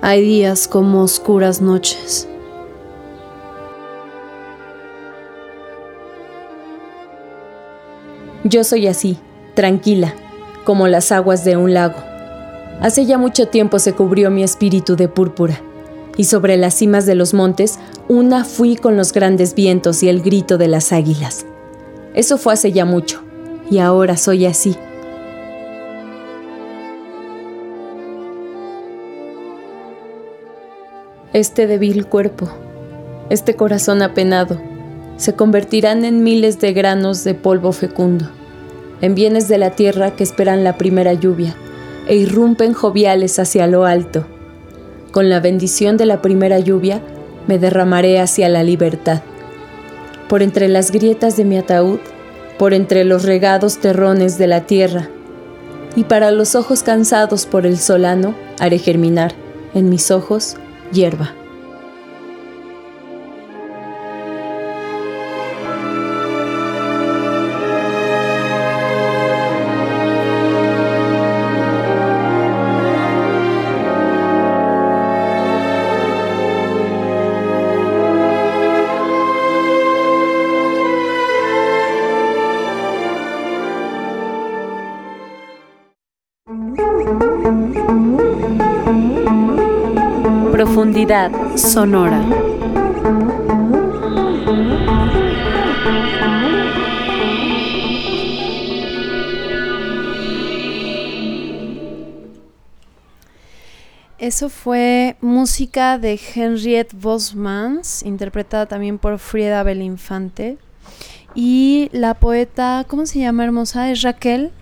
[0.03, 2.30] Hay días como oscuras noches.
[8.45, 9.19] Yo soy así,
[9.55, 10.15] tranquila,
[10.65, 11.97] como las aguas de un lago.
[12.81, 15.61] Hace ya mucho tiempo se cubrió mi espíritu de púrpura,
[16.17, 17.79] y sobre las cimas de los montes
[18.09, 21.45] una fui con los grandes vientos y el grito de las águilas.
[22.15, 23.23] Eso fue hace ya mucho,
[23.71, 24.75] y ahora soy así.
[31.35, 32.49] Este débil cuerpo,
[33.29, 34.59] este corazón apenado,
[35.21, 38.31] se convertirán en miles de granos de polvo fecundo,
[39.03, 41.55] en bienes de la tierra que esperan la primera lluvia
[42.09, 44.25] e irrumpen joviales hacia lo alto.
[45.13, 47.03] Con la bendición de la primera lluvia
[47.47, 49.21] me derramaré hacia la libertad.
[50.27, 52.01] Por entre las grietas de mi ataúd,
[52.59, 55.11] por entre los regados terrones de la tierra,
[55.97, 59.35] y para los ojos cansados por el solano haré germinar
[59.75, 60.57] en mis ojos
[60.93, 61.35] hierba.
[91.57, 92.25] Sonora.
[104.21, 110.59] Eso fue música de Henriette Bosmans, interpretada también por Frieda Belinfante.
[111.35, 113.91] Y la poeta, ¿cómo se llama hermosa?
[113.91, 114.53] Es Raquel.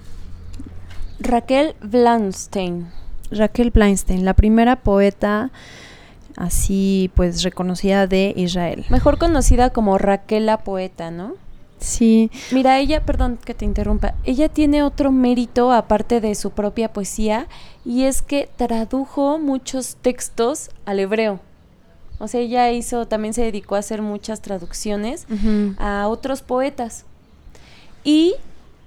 [1.21, 2.87] Raquel Blanstein.
[3.31, 5.51] Raquel Blanstein, la primera poeta
[6.39, 8.87] así pues reconocida de Israel.
[8.89, 11.35] Mejor conocida como Raquel la poeta, ¿no?
[11.81, 12.31] Sí.
[12.51, 17.47] Mira, ella, perdón que te interrumpa, ella tiene otro mérito aparte de su propia poesía
[17.85, 21.41] y es que tradujo muchos textos al hebreo.
[22.19, 25.27] O sea, ella hizo, también se dedicó a hacer muchas traducciones
[25.79, 27.05] a otros poetas.
[28.03, 28.35] Y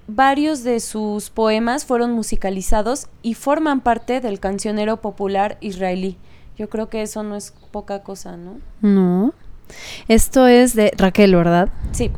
[0.07, 6.17] varios de sus poemas fueron musicalizados y forman parte del cancionero popular israelí.
[6.57, 8.59] Yo creo que eso no es poca cosa, ¿no?
[8.81, 9.33] No.
[10.07, 11.69] Esto es de Raquel, ¿verdad?
[11.91, 12.11] Sí.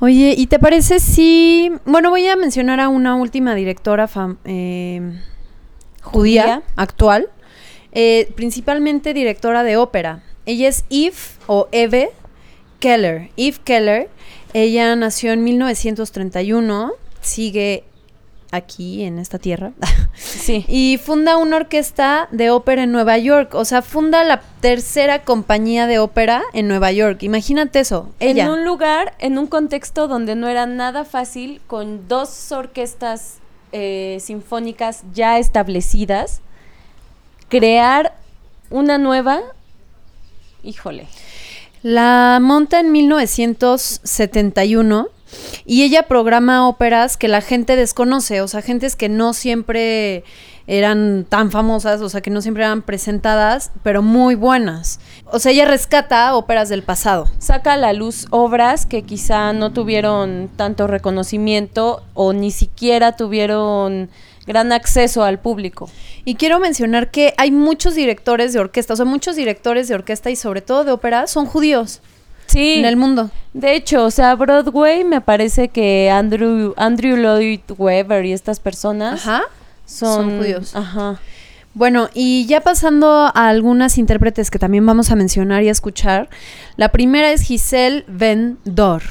[0.00, 1.70] Oye, ¿y te parece si...
[1.84, 4.10] Bueno, voy a mencionar a una última directora
[4.44, 5.20] eh,
[6.02, 7.28] judía, actual,
[7.92, 10.24] eh, principalmente directora de ópera.
[10.44, 11.14] Ella es Eve
[11.46, 12.10] o Eve
[12.80, 13.30] Keller.
[13.36, 14.10] Eve Keller,
[14.54, 17.84] ella nació en 1931, sigue
[18.52, 19.72] aquí en esta tierra.
[20.14, 20.64] Sí.
[20.68, 23.52] y funda una orquesta de ópera en Nueva York.
[23.54, 27.24] O sea, funda la tercera compañía de ópera en Nueva York.
[27.24, 28.10] Imagínate eso.
[28.20, 28.44] Ella.
[28.44, 33.38] En un lugar, en un contexto donde no era nada fácil, con dos orquestas
[33.72, 36.42] eh, sinfónicas ya establecidas,
[37.48, 38.14] crear
[38.70, 39.40] una nueva.
[40.62, 41.08] Híjole.
[41.82, 45.08] La monta en 1971
[45.64, 50.24] y ella programa óperas que la gente desconoce, o sea, gentes que no siempre
[50.66, 55.00] eran tan famosas, o sea, que no siempre eran presentadas, pero muy buenas.
[55.26, 57.26] O sea, ella rescata óperas del pasado.
[57.38, 64.10] Saca a la luz obras que quizá no tuvieron tanto reconocimiento o ni siquiera tuvieron
[64.46, 65.90] gran acceso al público.
[66.24, 70.30] Y quiero mencionar que hay muchos directores de orquesta, o sea, muchos directores de orquesta
[70.30, 72.00] y sobre todo de ópera son judíos.
[72.46, 72.74] Sí.
[72.78, 73.30] En el mundo.
[73.52, 79.22] De hecho, o sea, Broadway me parece que Andrew, Andrew Lloyd Webber y estas personas
[79.84, 80.74] son, judíos.
[80.74, 81.20] Ajá.
[81.74, 86.28] Bueno, y ya pasando a algunas intérpretes que también vamos a mencionar y a escuchar.
[86.76, 89.02] La primera es Giselle Van Dor.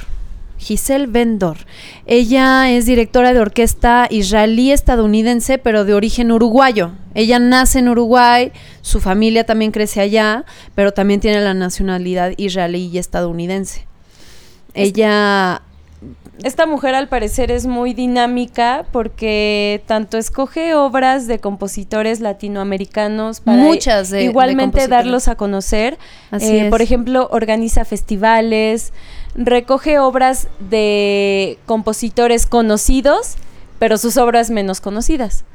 [0.62, 1.58] Giselle Vendor.
[2.06, 6.92] Ella es directora de orquesta israelí-estadounidense, pero de origen uruguayo.
[7.16, 8.52] Ella nace en Uruguay,
[8.82, 10.46] su familia también crece allá,
[10.76, 13.86] pero también tiene la nacionalidad israelí y estadounidense.
[14.74, 15.62] Ella
[16.44, 23.62] esta mujer al parecer es muy dinámica porque tanto escoge obras de compositores latinoamericanos para
[23.62, 26.00] Muchas de- igualmente darlos a conocer.
[26.32, 26.70] Así Eh, es.
[26.72, 28.92] Por ejemplo, organiza festivales,
[29.36, 33.36] recoge obras de compositores conocidos,
[33.80, 35.46] pero sus obras menos conocidas.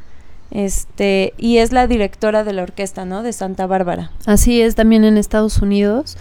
[0.50, 3.22] Este, y es la directora de la orquesta, ¿no?
[3.22, 4.10] De Santa Bárbara.
[4.26, 6.16] Así es, también en Estados Unidos.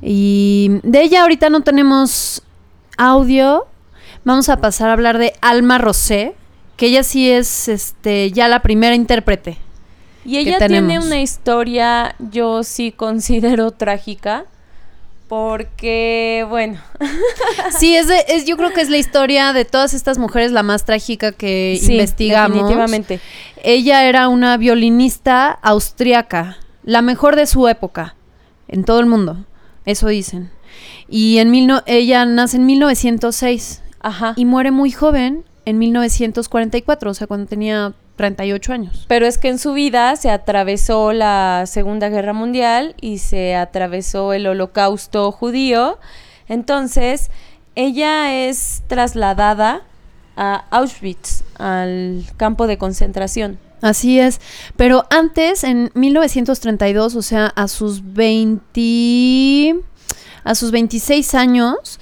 [0.00, 2.42] Y de ella ahorita no tenemos
[2.96, 3.66] audio.
[4.24, 6.34] Vamos a pasar a hablar de Alma Rosé,
[6.76, 9.58] que ella sí es este ya la primera intérprete.
[10.24, 14.44] Y ella tiene una historia, yo sí considero trágica,
[15.28, 16.78] porque, bueno,
[17.78, 20.62] Sí, es, de- es yo creo que es la historia de todas estas mujeres la
[20.62, 22.56] más trágica que sí, investigamos.
[22.56, 23.20] definitivamente.
[23.62, 28.14] Ella era una violinista austriaca, la mejor de su época,
[28.68, 29.44] en todo el mundo,
[29.84, 30.50] eso dicen.
[31.08, 34.32] Y en mil no- ella nace en 1906 Ajá.
[34.36, 39.06] y muere muy joven en 1944, o sea, cuando tenía 38 años.
[39.08, 44.34] Pero es que en su vida se atravesó la Segunda Guerra Mundial y se atravesó
[44.34, 45.98] el Holocausto judío.
[46.48, 47.30] Entonces,
[47.74, 49.82] ella es trasladada
[50.36, 53.58] a Auschwitz, al campo de concentración.
[53.80, 54.40] Así es,
[54.76, 59.80] pero antes, en 1932, o sea, a sus 20,
[60.44, 62.00] a sus 26 años,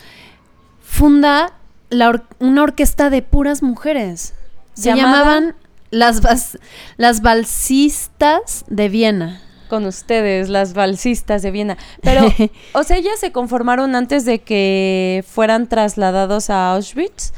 [0.83, 1.53] funda
[1.91, 4.35] la or- una orquesta de puras mujeres.
[4.75, 5.55] Se Llamada- llamaban
[5.91, 6.59] las, bas-
[6.97, 9.41] las balsistas de Viena.
[9.69, 11.77] con ustedes, las balsistas de Viena.
[12.03, 12.33] Pero,
[12.73, 17.33] o sea, ellas se conformaron antes de que fueran trasladados a Auschwitz,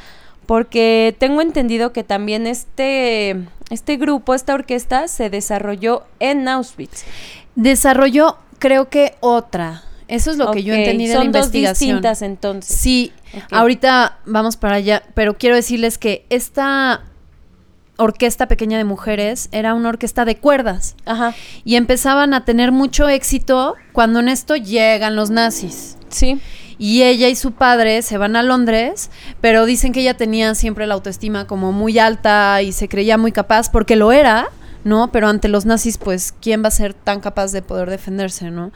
[0.46, 3.36] porque tengo entendido que también este,
[3.70, 7.04] este grupo, esta orquesta, se desarrolló en Auschwitz.
[7.54, 9.82] Desarrolló, creo que otra.
[10.06, 11.88] Eso es lo que yo entendí de son la dos investigación.
[11.96, 12.74] distintas entonces.
[12.76, 13.12] Sí,
[13.50, 17.02] ahorita vamos para allá, pero quiero decirles que esta
[17.98, 21.34] orquesta pequeña de mujeres era una orquesta de cuerdas Ajá,
[21.64, 25.96] y empezaban a tener mucho éxito cuando en esto llegan los nazis.
[26.08, 26.40] sí.
[26.80, 30.86] Y ella y su padre se van a Londres, pero dicen que ella tenía siempre
[30.86, 34.46] la autoestima como muy alta y se creía muy capaz, porque lo era,
[34.84, 35.10] ¿no?
[35.10, 38.70] Pero ante los nazis, pues, ¿quién va a ser tan capaz de poder defenderse, ¿no?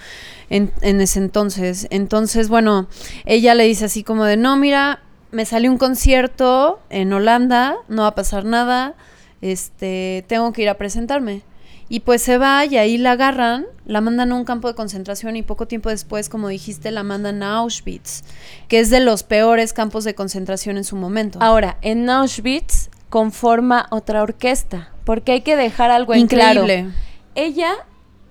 [0.50, 1.86] En, en ese entonces.
[1.90, 2.88] Entonces, bueno,
[3.24, 4.98] ella le dice así como de, no, mira,
[5.30, 8.94] me salió un concierto en Holanda, no va a pasar nada,
[9.42, 11.42] este, tengo que ir a presentarme.
[11.88, 15.36] Y pues se va y ahí la agarran, la mandan a un campo de concentración
[15.36, 18.22] y poco tiempo después, como dijiste, la mandan a Auschwitz,
[18.68, 21.38] que es de los peores campos de concentración en su momento.
[21.42, 26.62] Ahora, en Auschwitz conforma otra orquesta, porque hay que dejar algo en claro.
[26.62, 26.94] Increíble.
[27.34, 27.74] ella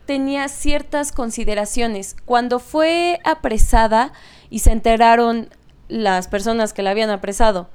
[0.07, 2.15] tenía ciertas consideraciones.
[2.25, 4.11] Cuando fue apresada
[4.49, 5.49] y se enteraron
[5.87, 7.69] las personas que la habían apresado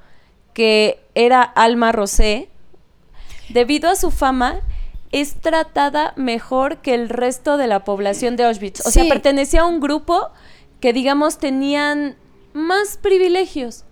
[0.57, 2.49] que era Alma Rosé,
[3.49, 4.61] debido a su fama,
[5.11, 8.85] es tratada mejor que el resto de la población de Auschwitz.
[8.85, 10.29] O sea, pertenecía a un grupo
[10.79, 12.15] que, digamos, tenían
[12.53, 13.85] más privilegios.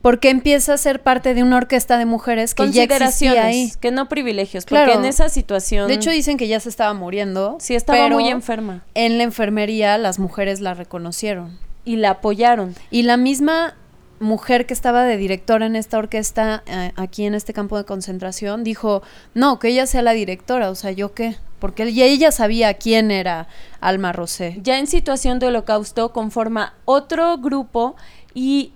[0.00, 3.72] Porque empieza a ser parte de una orquesta de mujeres que ya existía Consideraciones, ahí.
[3.80, 4.64] que no privilegios.
[4.64, 4.92] Claro.
[4.92, 5.88] Porque en esa situación...
[5.88, 7.56] De hecho, dicen que ya se estaba muriendo.
[7.60, 8.84] sí estaba pero muy enferma.
[8.94, 11.58] En la enfermería las mujeres la reconocieron.
[11.84, 12.74] Y la apoyaron.
[12.90, 13.76] Y la misma
[14.20, 18.64] mujer que estaba de directora en esta orquesta, eh, aquí en este campo de concentración,
[18.64, 19.02] dijo,
[19.34, 21.36] no, que ella sea la directora, o sea, ¿yo qué?
[21.58, 23.48] Porque ya ella sabía quién era
[23.80, 24.58] Alma Rosé.
[24.62, 27.96] Ya en situación de holocausto conforma otro grupo
[28.34, 28.72] y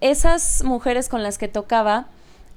[0.00, 2.06] esas mujeres con las que tocaba,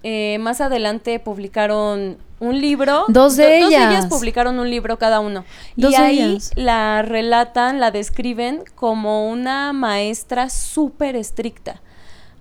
[0.04, 3.06] eh, más adelante publicaron un libro.
[3.10, 3.62] Dos de Do- ellas.
[3.64, 5.46] Dos de ellas publicaron un libro cada uno.
[5.76, 6.52] Dos y ahí ellas.
[6.56, 11.82] la relatan, la describen como una maestra súper estricta.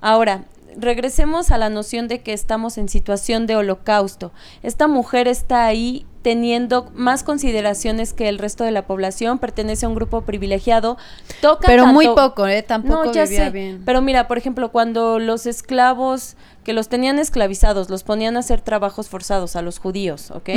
[0.01, 0.45] Ahora,
[0.77, 4.33] regresemos a la noción de que estamos en situación de holocausto.
[4.63, 9.89] Esta mujer está ahí teniendo más consideraciones que el resto de la población, pertenece a
[9.89, 10.99] un grupo privilegiado,
[11.41, 12.63] toca Pero muy poco, ¿eh?
[12.63, 13.51] Tampoco no, ya vivía sé.
[13.51, 13.83] bien.
[13.85, 16.37] Pero mira, por ejemplo, cuando los esclavos
[16.69, 20.51] que los tenían esclavizados, los ponían a hacer trabajos forzados a los judíos, ¿ok?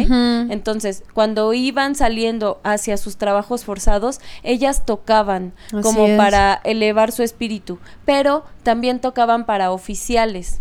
[0.50, 6.18] Entonces, cuando iban saliendo hacia sus trabajos forzados, ellas tocaban Así como es.
[6.18, 10.60] para elevar su espíritu, pero también tocaban para oficiales.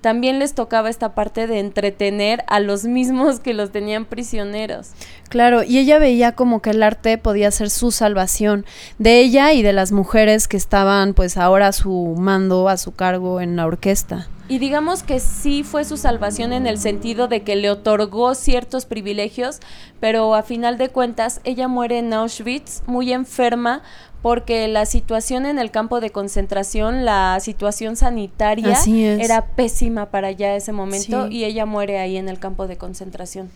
[0.00, 4.92] También les tocaba esta parte de entretener a los mismos que los tenían prisioneros.
[5.28, 8.64] Claro, y ella veía como que el arte podía ser su salvación,
[8.98, 12.92] de ella y de las mujeres que estaban pues ahora a su mando, a su
[12.92, 14.28] cargo en la orquesta.
[14.50, 18.84] Y digamos que sí fue su salvación en el sentido de que le otorgó ciertos
[18.84, 19.60] privilegios,
[20.00, 23.82] pero a final de cuentas ella muere en Auschwitz muy enferma
[24.22, 30.56] porque la situación en el campo de concentración, la situación sanitaria era pésima para ya
[30.56, 33.50] ese momento y ella muere ahí en el campo de concentración.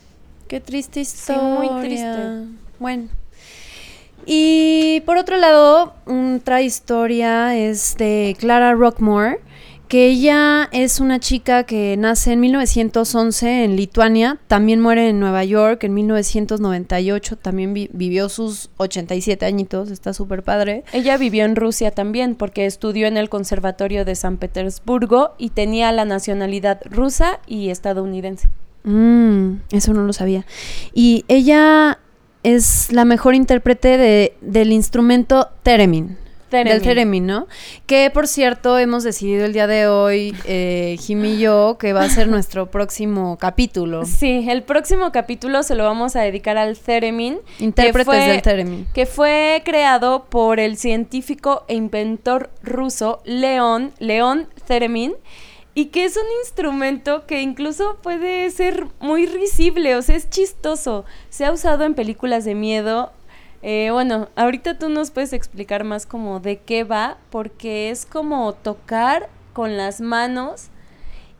[0.48, 1.42] Qué triste historia.
[1.42, 2.46] muy triste.
[2.78, 3.08] Bueno.
[4.26, 9.40] Y por otro lado, otra historia es de Clara Rockmore
[9.94, 15.44] que ella es una chica que nace en 1911 en Lituania, también muere en Nueva
[15.44, 20.82] York en 1998, también vivió sus 87 añitos, está súper padre.
[20.92, 25.92] Ella vivió en Rusia también porque estudió en el Conservatorio de San Petersburgo y tenía
[25.92, 28.48] la nacionalidad rusa y estadounidense.
[28.82, 30.44] Mm, eso no lo sabía.
[30.92, 32.00] Y ella
[32.42, 36.23] es la mejor intérprete de, del instrumento theremin.
[36.62, 37.48] Del Theremin, ¿no?
[37.86, 42.02] Que por cierto hemos decidido el día de hoy, eh, Jim y yo, que va
[42.02, 44.04] a ser nuestro próximo capítulo.
[44.04, 47.38] Sí, el próximo capítulo se lo vamos a dedicar al Theremin.
[47.58, 48.86] Intérpretes del Theremin.
[48.94, 55.14] Que fue creado por el científico e inventor ruso León, León Theremin
[55.74, 61.04] y que es un instrumento que incluso puede ser muy risible, o sea, es chistoso.
[61.30, 63.12] Se ha usado en películas de miedo,
[63.66, 68.52] eh, bueno, ahorita tú nos puedes explicar más como de qué va, porque es como
[68.52, 70.66] tocar con las manos.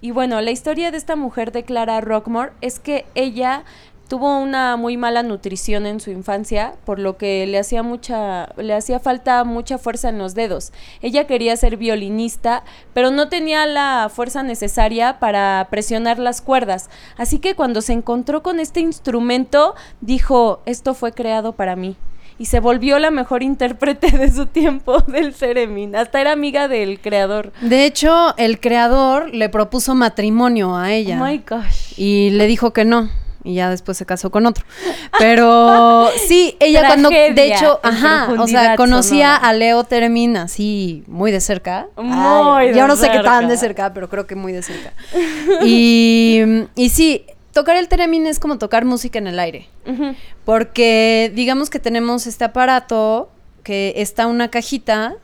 [0.01, 3.65] Y bueno, la historia de esta mujer de Clara Rockmore es que ella
[4.09, 8.73] tuvo una muy mala nutrición en su infancia, por lo que le hacía mucha le
[8.73, 10.73] hacía falta mucha fuerza en los dedos.
[11.03, 12.65] Ella quería ser violinista,
[12.95, 16.89] pero no tenía la fuerza necesaria para presionar las cuerdas.
[17.19, 21.99] Así que cuando se encontró con este instrumento, dijo, "Esto fue creado para mí."
[22.39, 25.97] Y se volvió la mejor intérprete de su tiempo del Ceremin.
[25.97, 27.53] Hasta era amiga del creador.
[27.61, 31.21] De hecho, el creador le propuso matrimonio a ella.
[31.21, 31.95] Oh my gosh.
[31.97, 33.09] Y le dijo que no.
[33.47, 34.65] Y ya después se casó con otro.
[35.19, 41.31] Pero sí, ella cuando, de hecho, ajá, o sea, conocía a Leo Termin así muy
[41.31, 41.89] de cerca.
[41.97, 44.95] Muy Yo no sé qué tan de cerca, pero creo que muy de cerca.
[45.63, 46.41] Y,
[46.75, 49.69] y sí, tocar el theremin es como tocar música en el aire.
[50.45, 53.31] Porque digamos que tenemos este aparato
[53.63, 55.15] que está una cajita.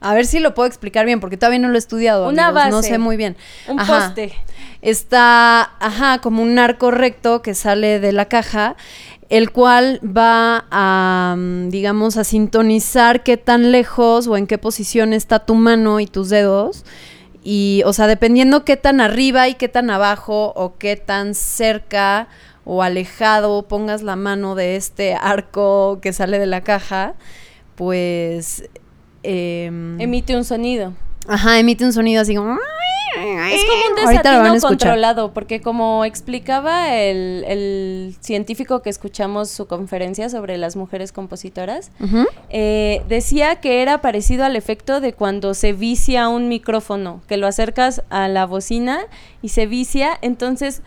[0.00, 2.28] A ver si lo puedo explicar bien, porque todavía no lo he estudiado.
[2.28, 2.70] Una base.
[2.70, 3.36] No sé muy bien.
[3.66, 4.34] Un poste.
[4.82, 8.76] Está, ajá, como un arco recto que sale de la caja,
[9.30, 15.14] el cual va a, mm, digamos, a sintonizar qué tan lejos o en qué posición
[15.14, 16.84] está tu mano y tus dedos
[17.44, 22.26] y, o sea, dependiendo qué tan arriba y qué tan abajo o qué tan cerca
[22.64, 27.14] o alejado pongas la mano de este arco que sale de la caja,
[27.74, 28.68] pues...
[29.22, 30.94] Em, emite un sonido.
[31.28, 32.58] Ajá, emite un sonido así como...
[33.52, 40.56] Es como un desatino controlado, porque como explicaba el, científico que escuchamos su conferencia sobre
[40.58, 41.90] las mujeres compositoras,
[42.50, 47.46] eh, decía que era parecido al efecto de cuando se vicia un micrófono, que lo
[47.46, 49.00] acercas a la bocina
[49.42, 50.82] y se vicia, entonces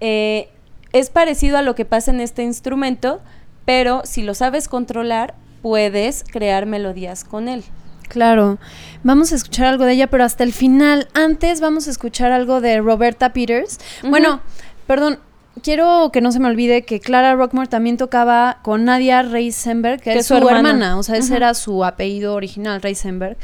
[0.00, 0.48] eh,
[0.92, 3.20] es parecido a lo que pasa en este instrumento,
[3.64, 7.64] pero si lo sabes controlar, puedes crear melodías con él.
[8.08, 8.58] Claro,
[9.02, 11.08] vamos a escuchar algo de ella, pero hasta el final.
[11.14, 13.78] Antes vamos a escuchar algo de Roberta Peters.
[14.02, 14.40] Bueno,
[14.86, 15.18] perdón,
[15.62, 20.14] quiero que no se me olvide que Clara Rockmore también tocaba con Nadia Reisenberg, que,
[20.14, 20.98] es su, hermana.
[20.98, 23.36] o sea, ese era su apellido original, Reisenberg.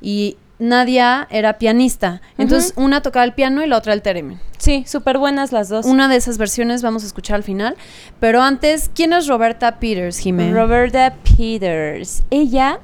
[0.00, 2.20] Y Nadia era pianista.
[2.38, 4.38] Entonces, una tocaba el piano y la otra el theremin.
[4.58, 5.84] Sí, súper buenas las dos.
[5.84, 7.76] Una de esas versiones vamos a escuchar al final.
[8.20, 10.54] Pero antes, ¿quién es Roberta Peters, Jiménez?
[10.54, 12.22] Roberta Peters.
[12.30, 12.78] Ella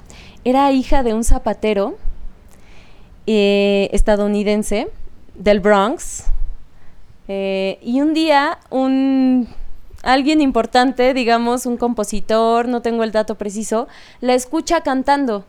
[0.44, 1.96] era hija de un zapatero
[3.26, 4.88] eh, estadounidense
[5.34, 6.24] del Bronx.
[7.28, 9.48] Eh, y un día un
[10.02, 13.86] alguien importante, digamos un compositor, no tengo el dato preciso,
[14.20, 15.44] la escucha cantando.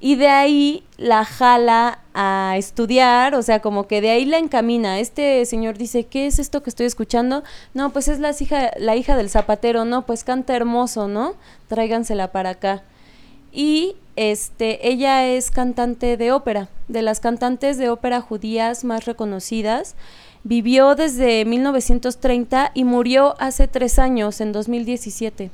[0.00, 4.98] Y de ahí la jala a estudiar, o sea, como que de ahí la encamina.
[4.98, 7.44] Este señor dice, ¿qué es esto que estoy escuchando?
[7.72, 11.34] No, pues es la hija, la hija del zapatero, no, pues canta hermoso, ¿no?
[11.68, 12.82] Tráigansela para acá
[13.52, 19.94] y este, ella es cantante de ópera, de las cantantes de ópera judías más reconocidas.
[20.44, 25.50] Vivió desde 1930 y murió hace tres años, en 2017.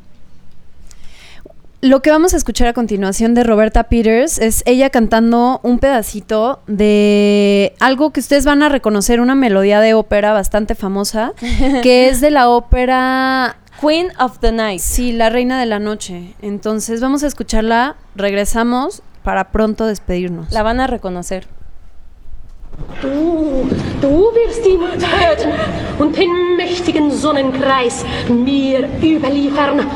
[1.80, 6.61] Lo que vamos a escuchar a continuación de Roberta Peters es ella cantando un pedacito
[6.66, 11.34] de algo que ustedes van a reconocer, una melodía de ópera bastante famosa,
[11.84, 14.81] que es de la ópera Queen of the Night.
[14.81, 16.35] Sí, la reina de la noche.
[16.43, 20.51] Entonces vamos a escucharla, regresamos para pronto despedirnos.
[20.51, 21.47] La van a reconocer.
[23.03, 23.68] Du,
[24.01, 25.53] du wirst ihn töten
[25.99, 29.87] und den mächtigen Sonnenkreis mir überliefern.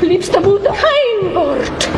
[0.00, 1.88] Liebster Mutter, kein Wort.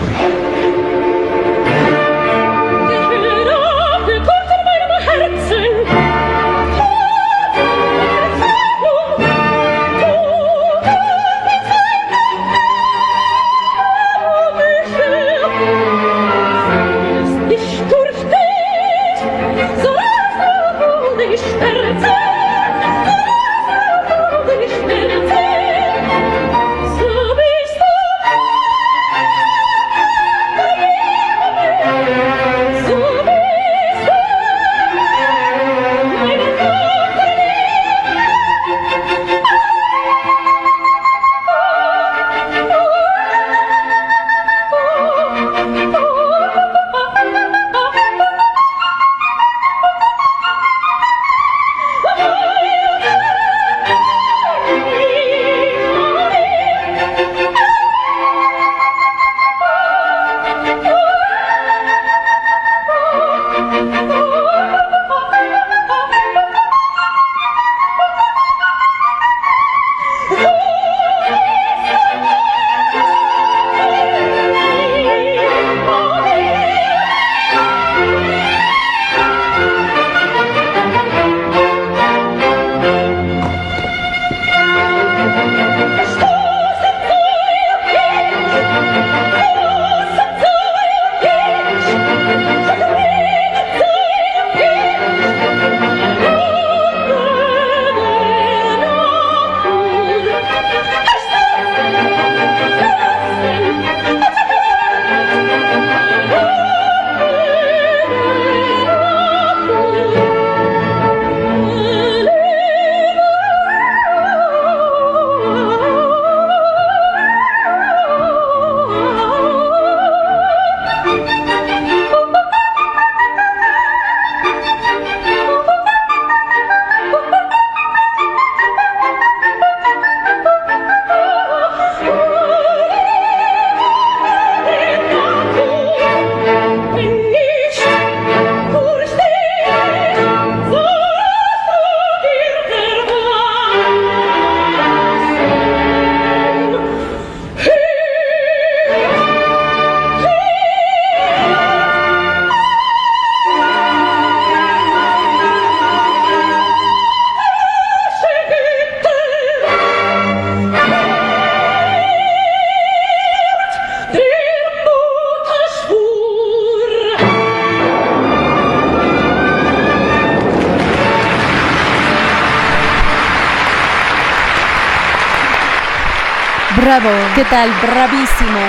[177.00, 177.08] Bravo.
[177.34, 177.70] ¿Qué tal?
[177.80, 178.60] Bravísimo.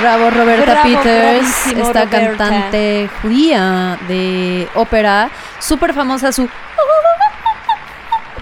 [0.00, 2.08] Bravo Roberta Bravo, Peters, esta Roberta.
[2.10, 6.48] cantante judía de ópera, súper famosa su...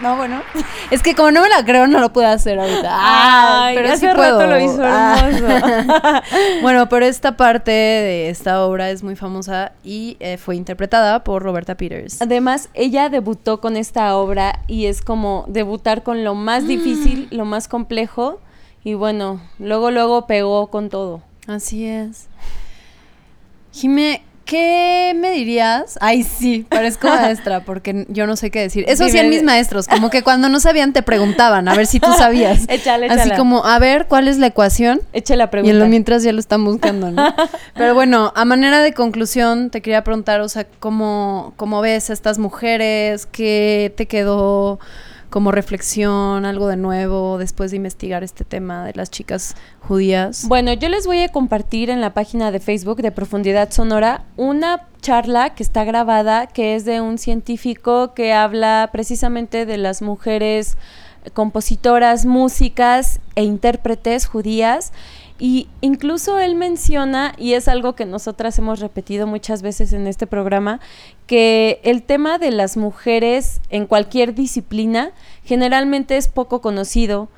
[0.00, 0.40] No, bueno.
[0.90, 2.88] Es que como no me la creo, no lo puedo hacer ahorita.
[2.90, 4.46] Ay, pero hace sí rato puedo.
[4.46, 5.16] lo hizo Ah.
[5.28, 6.22] hermoso.
[6.62, 11.42] bueno, pero esta parte de esta obra es muy famosa y eh, fue interpretada por
[11.42, 12.22] Roberta Peters.
[12.22, 16.68] Además, ella debutó con esta obra y es como debutar con lo más Mm.
[16.68, 18.40] difícil, lo más complejo.
[18.84, 21.20] Y bueno, luego, luego pegó con todo.
[21.46, 22.26] Así es.
[23.72, 25.98] Jime, ¿qué me dirías?
[26.00, 28.84] Ay, sí, parezco maestra porque yo no sé qué decir.
[28.88, 32.10] Eso hacían mis maestros, como que cuando no sabían te preguntaban a ver si tú
[32.16, 32.64] sabías.
[32.68, 33.36] Échale, Así échala.
[33.36, 35.00] como, a ver, ¿cuál es la ecuación?
[35.12, 35.72] Eche la Y pregunta.
[35.72, 37.34] en lo mientras ya lo están buscando, ¿no?
[37.74, 42.12] Pero bueno, a manera de conclusión, te quería preguntar, o sea, ¿cómo, cómo ves a
[42.14, 43.26] estas mujeres?
[43.26, 44.78] ¿Qué te quedó
[45.30, 50.46] como reflexión, algo de nuevo después de investigar este tema de las chicas judías?
[50.48, 54.86] Bueno, yo les voy a compartir en la página de Facebook de Profundidad Sonora una
[55.00, 60.76] charla que está grabada, que es de un científico que habla precisamente de las mujeres
[61.34, 64.92] compositoras, músicas e intérpretes judías.
[65.38, 70.26] Y incluso él menciona, y es algo que nosotras hemos repetido muchas veces en este
[70.26, 70.80] programa,
[71.26, 75.12] que el tema de las mujeres en cualquier disciplina
[75.44, 77.28] generalmente es poco conocido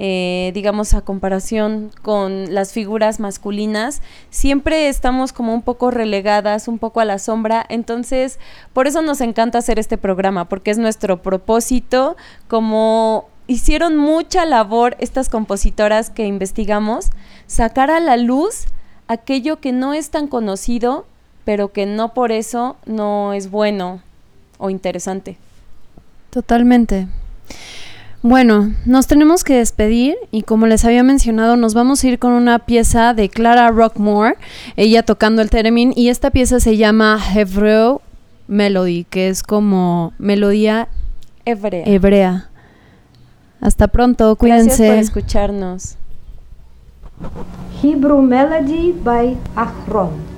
[0.00, 4.00] eh, digamos, a comparación con las figuras masculinas,
[4.30, 7.66] siempre estamos como un poco relegadas, un poco a la sombra.
[7.68, 8.38] Entonces,
[8.72, 14.94] por eso nos encanta hacer este programa, porque es nuestro propósito, como hicieron mucha labor
[15.00, 17.10] estas compositoras que investigamos,
[17.48, 18.66] sacar a la luz
[19.08, 21.06] aquello que no es tan conocido,
[21.44, 24.02] pero que no por eso no es bueno.
[24.58, 25.36] o interesante.
[26.30, 27.06] Totalmente.
[28.22, 32.32] Bueno, nos tenemos que despedir y como les había mencionado, nos vamos a ir con
[32.32, 34.34] una pieza de Clara Rockmore,
[34.76, 38.02] ella tocando el theremin y esta pieza se llama Hebreo
[38.48, 40.88] Melody, que es como melodía
[41.44, 41.84] hebrea.
[41.86, 42.50] hebrea.
[43.60, 44.86] Hasta pronto, cuídense.
[44.86, 45.96] Gracias por escucharnos.
[47.82, 50.37] Hebrew Melody by Ahron.